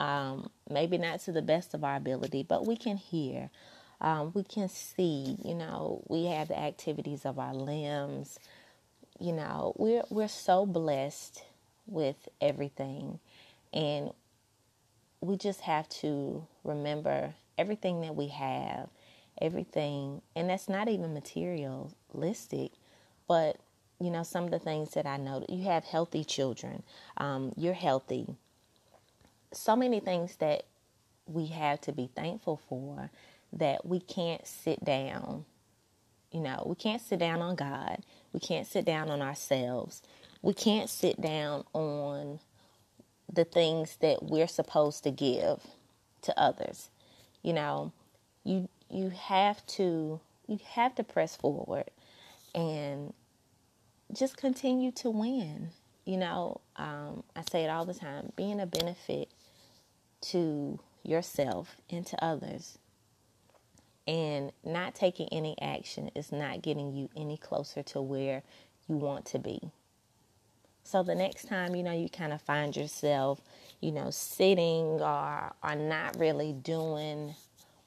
Um, 0.00 0.50
maybe 0.70 0.98
not 0.98 1.20
to 1.22 1.32
the 1.32 1.42
best 1.42 1.74
of 1.74 1.84
our 1.84 1.96
ability, 1.96 2.44
but 2.44 2.66
we 2.66 2.76
can 2.76 2.96
hear. 2.98 3.50
Um, 4.00 4.32
we 4.34 4.44
can 4.44 4.68
see, 4.68 5.38
you 5.44 5.54
know, 5.54 6.02
we 6.08 6.26
have 6.26 6.48
the 6.48 6.58
activities 6.58 7.26
of 7.26 7.38
our 7.38 7.54
limbs. 7.54 8.38
You 9.18 9.32
know, 9.32 9.74
we're 9.76 10.04
we're 10.10 10.28
so 10.28 10.66
blessed 10.66 11.44
with 11.86 12.28
everything. 12.40 13.20
And 13.72 14.12
we 15.20 15.36
just 15.36 15.62
have 15.62 15.88
to 15.88 16.46
remember 16.64 17.34
everything 17.58 18.02
that 18.02 18.16
we 18.16 18.28
have, 18.28 18.88
everything, 19.40 20.22
and 20.36 20.50
that's 20.50 20.68
not 20.68 20.88
even 20.88 21.14
materialistic, 21.14 22.72
but 23.28 23.56
you 24.00 24.10
know, 24.10 24.22
some 24.22 24.44
of 24.44 24.50
the 24.52 24.60
things 24.60 24.92
that 24.92 25.06
I 25.06 25.16
know 25.16 25.44
you 25.48 25.64
have 25.64 25.84
healthy 25.84 26.24
children, 26.24 26.84
um, 27.16 27.52
you're 27.56 27.74
healthy. 27.74 28.28
So 29.52 29.76
many 29.76 30.00
things 30.00 30.36
that 30.36 30.64
we 31.26 31.46
have 31.46 31.80
to 31.82 31.92
be 31.92 32.10
thankful 32.14 32.60
for 32.68 33.10
that 33.52 33.86
we 33.86 34.00
can't 34.00 34.46
sit 34.46 34.84
down. 34.84 35.44
You 36.32 36.40
know, 36.40 36.64
we 36.66 36.76
can't 36.76 37.02
sit 37.02 37.18
down 37.18 37.42
on 37.42 37.56
God. 37.56 38.04
We 38.32 38.40
can't 38.40 38.66
sit 38.66 38.84
down 38.84 39.10
on 39.10 39.22
ourselves. 39.22 40.02
We 40.42 40.54
can't 40.54 40.90
sit 40.90 41.20
down 41.20 41.64
on 41.72 42.40
the 43.32 43.44
things 43.44 43.96
that 44.00 44.22
we're 44.22 44.48
supposed 44.48 45.04
to 45.04 45.10
give 45.10 45.60
to 46.22 46.38
others. 46.38 46.90
You 47.42 47.52
know, 47.52 47.92
you 48.44 48.68
you 48.90 49.10
have 49.10 49.64
to 49.66 50.20
you 50.46 50.58
have 50.72 50.94
to 50.96 51.04
press 51.04 51.36
forward 51.36 51.90
and 52.54 53.12
just 54.12 54.36
continue 54.36 54.92
to 54.92 55.10
win. 55.10 55.70
You 56.04 56.16
know, 56.16 56.60
um, 56.76 57.22
I 57.36 57.42
say 57.50 57.64
it 57.64 57.68
all 57.68 57.84
the 57.84 57.94
time 57.94 58.32
being 58.36 58.60
a 58.60 58.66
benefit 58.66 59.28
to 60.22 60.78
yourself 61.02 61.76
and 61.90 62.06
to 62.06 62.24
others 62.24 62.78
and 64.08 64.50
not 64.64 64.94
taking 64.94 65.28
any 65.30 65.54
action 65.60 66.10
is 66.16 66.32
not 66.32 66.62
getting 66.62 66.92
you 66.92 67.10
any 67.14 67.36
closer 67.36 67.82
to 67.84 68.00
where 68.02 68.42
you 68.88 68.96
want 68.96 69.26
to 69.26 69.38
be. 69.38 69.60
So 70.82 71.02
the 71.02 71.14
next 71.14 71.46
time, 71.46 71.76
you 71.76 71.82
know, 71.82 71.92
you 71.92 72.08
kind 72.08 72.32
of 72.32 72.40
find 72.40 72.74
yourself, 72.74 73.42
you 73.82 73.92
know, 73.92 74.10
sitting 74.10 75.02
or 75.02 75.52
or 75.62 75.74
not 75.76 76.18
really 76.18 76.54
doing 76.54 77.34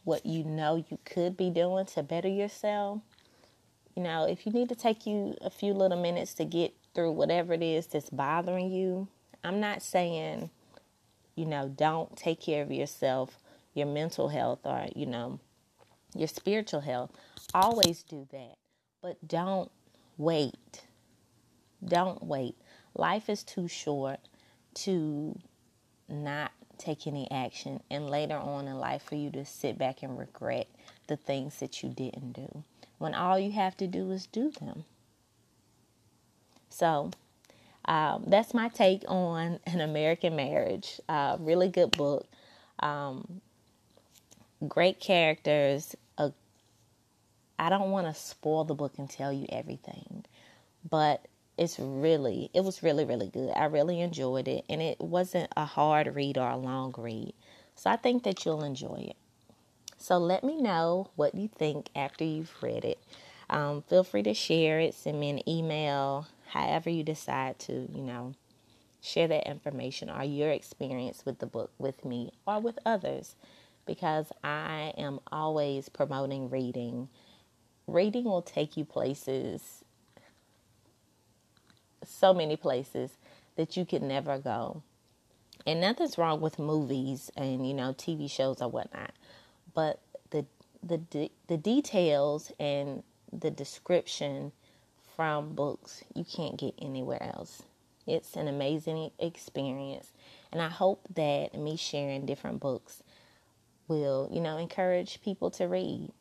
what 0.03 0.25
you 0.25 0.43
know 0.43 0.75
you 0.75 0.99
could 1.03 1.35
be 1.35 1.49
doing 1.49 1.87
to 1.87 2.03
better 2.03 2.27
yourself, 2.27 3.01
you 3.95 4.03
know, 4.03 4.25
if 4.25 4.45
you 4.45 4.51
need 4.51 4.69
to 4.69 4.75
take 4.75 5.05
you 5.05 5.35
a 5.41 5.49
few 5.49 5.73
little 5.73 6.01
minutes 6.01 6.33
to 6.35 6.45
get 6.45 6.73
through 6.93 7.11
whatever 7.11 7.53
it 7.53 7.63
is 7.63 7.87
that's 7.87 8.09
bothering 8.09 8.71
you, 8.71 9.07
I'm 9.43 9.59
not 9.59 9.81
saying, 9.81 10.49
you 11.35 11.45
know, 11.45 11.67
don't 11.67 12.15
take 12.15 12.39
care 12.39 12.63
of 12.63 12.71
yourself, 12.71 13.39
your 13.73 13.87
mental 13.87 14.29
health, 14.29 14.59
or, 14.63 14.87
you 14.95 15.05
know, 15.05 15.39
your 16.15 16.27
spiritual 16.27 16.81
health. 16.81 17.11
Always 17.53 18.03
do 18.03 18.27
that. 18.31 18.55
But 19.01 19.27
don't 19.27 19.71
wait. 20.17 20.83
Don't 21.83 22.23
wait. 22.23 22.55
Life 22.93 23.29
is 23.29 23.43
too 23.43 23.67
short 23.67 24.19
to 24.73 25.37
not 26.07 26.51
take 26.77 27.07
any 27.07 27.29
action 27.31 27.81
and 27.89 28.09
later 28.09 28.35
on 28.35 28.67
in 28.67 28.77
life 28.77 29.03
for 29.03 29.15
you 29.15 29.29
to 29.31 29.45
sit 29.45 29.77
back 29.77 30.03
and 30.03 30.17
regret 30.17 30.67
the 31.07 31.15
things 31.15 31.59
that 31.59 31.83
you 31.83 31.89
didn't 31.89 32.33
do 32.33 32.63
when 32.97 33.13
all 33.13 33.37
you 33.37 33.51
have 33.51 33.75
to 33.77 33.87
do 33.87 34.11
is 34.11 34.27
do 34.27 34.51
them. 34.51 34.83
So, 36.69 37.11
um, 37.85 38.23
that's 38.27 38.53
my 38.53 38.69
take 38.69 39.03
on 39.07 39.59
an 39.65 39.81
American 39.81 40.35
marriage. 40.35 40.99
Uh, 41.09 41.37
really 41.39 41.67
good 41.67 41.91
book. 41.91 42.27
Um, 42.79 43.41
great 44.67 44.99
characters. 44.99 45.95
I 47.61 47.69
don't 47.69 47.91
want 47.91 48.07
to 48.07 48.19
spoil 48.19 48.63
the 48.63 48.73
book 48.73 48.93
and 48.97 49.07
tell 49.07 49.31
you 49.31 49.45
everything, 49.49 50.25
but 50.89 51.27
it's 51.59 51.77
really, 51.77 52.49
it 52.55 52.63
was 52.63 52.81
really, 52.81 53.05
really 53.05 53.27
good. 53.27 53.51
I 53.55 53.65
really 53.65 54.01
enjoyed 54.01 54.47
it, 54.47 54.65
and 54.67 54.81
it 54.81 54.99
wasn't 54.99 55.51
a 55.55 55.65
hard 55.65 56.13
read 56.15 56.39
or 56.39 56.49
a 56.49 56.57
long 56.57 56.91
read. 56.97 57.35
So 57.75 57.91
I 57.91 57.97
think 57.97 58.23
that 58.23 58.43
you'll 58.45 58.63
enjoy 58.63 59.09
it. 59.11 59.15
So 59.99 60.17
let 60.17 60.43
me 60.43 60.59
know 60.59 61.11
what 61.15 61.35
you 61.35 61.47
think 61.47 61.89
after 61.95 62.23
you've 62.23 62.51
read 62.63 62.83
it. 62.83 62.97
Um, 63.47 63.83
feel 63.83 64.03
free 64.03 64.23
to 64.23 64.33
share 64.33 64.79
it, 64.79 64.95
send 64.95 65.19
me 65.19 65.29
an 65.29 65.47
email, 65.47 66.25
however 66.47 66.89
you 66.89 67.03
decide 67.03 67.59
to, 67.59 67.73
you 67.93 68.01
know, 68.01 68.33
share 69.01 69.27
that 69.27 69.47
information 69.47 70.09
or 70.09 70.23
your 70.23 70.49
experience 70.49 71.27
with 71.27 71.37
the 71.37 71.45
book 71.45 71.69
with 71.77 72.05
me 72.05 72.31
or 72.47 72.59
with 72.59 72.79
others 72.87 73.35
because 73.85 74.31
I 74.43 74.93
am 74.97 75.19
always 75.31 75.89
promoting 75.89 76.49
reading. 76.49 77.09
Reading 77.93 78.25
will 78.25 78.41
take 78.41 78.77
you 78.77 78.85
places, 78.85 79.83
so 82.05 82.33
many 82.33 82.55
places 82.57 83.11
that 83.55 83.77
you 83.77 83.85
could 83.85 84.03
never 84.03 84.37
go. 84.39 84.83
And 85.67 85.81
nothing's 85.81 86.17
wrong 86.17 86.41
with 86.41 86.59
movies 86.59 87.31
and, 87.37 87.67
you 87.67 87.73
know, 87.73 87.93
TV 87.93 88.29
shows 88.29 88.61
or 88.61 88.69
whatnot 88.69 89.11
but 89.73 89.99
the 90.31 90.45
the 90.83 90.97
de- 90.97 91.31
the 91.47 91.57
details 91.57 92.51
and 92.59 93.03
the 93.31 93.51
description 93.51 94.51
from 95.15 95.53
books 95.55 96.03
you 96.15 96.23
can't 96.25 96.57
get 96.57 96.73
anywhere 96.81 97.21
else. 97.21 97.63
It's 98.07 98.35
an 98.35 98.47
amazing 98.47 99.11
experience, 99.19 100.11
and 100.51 100.61
I 100.61 100.69
hope 100.69 101.01
that 101.15 101.55
me 101.55 101.77
sharing 101.77 102.25
different 102.25 102.59
books 102.59 103.03
will, 103.87 104.29
you 104.31 104.41
know, 104.41 104.57
encourage 104.57 105.21
people 105.21 105.51
to 105.51 105.65
read. 105.67 106.11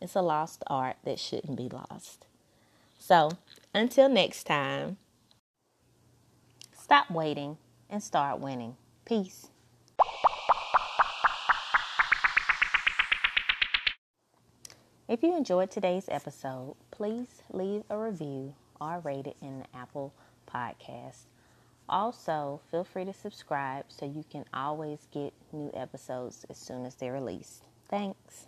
It's 0.00 0.14
a 0.14 0.22
lost 0.22 0.62
art 0.66 0.96
that 1.04 1.18
shouldn't 1.18 1.56
be 1.56 1.68
lost. 1.68 2.26
So, 2.98 3.30
until 3.74 4.08
next 4.08 4.44
time, 4.44 4.98
stop 6.76 7.10
waiting 7.10 7.56
and 7.88 8.02
start 8.02 8.40
winning. 8.40 8.76
Peace. 9.04 9.48
If 15.08 15.24
you 15.24 15.36
enjoyed 15.36 15.72
today's 15.72 16.08
episode, 16.08 16.76
please 16.92 17.42
leave 17.52 17.82
a 17.90 17.98
review 17.98 18.54
or 18.80 19.00
rate 19.00 19.26
it 19.26 19.36
in 19.42 19.58
the 19.58 19.66
Apple 19.76 20.14
Podcast. 20.46 21.24
Also, 21.88 22.60
feel 22.70 22.84
free 22.84 23.04
to 23.04 23.12
subscribe 23.12 23.86
so 23.88 24.06
you 24.06 24.24
can 24.30 24.44
always 24.54 25.08
get 25.10 25.32
new 25.52 25.72
episodes 25.74 26.46
as 26.48 26.56
soon 26.56 26.86
as 26.86 26.94
they're 26.94 27.12
released. 27.12 27.64
Thanks. 27.88 28.46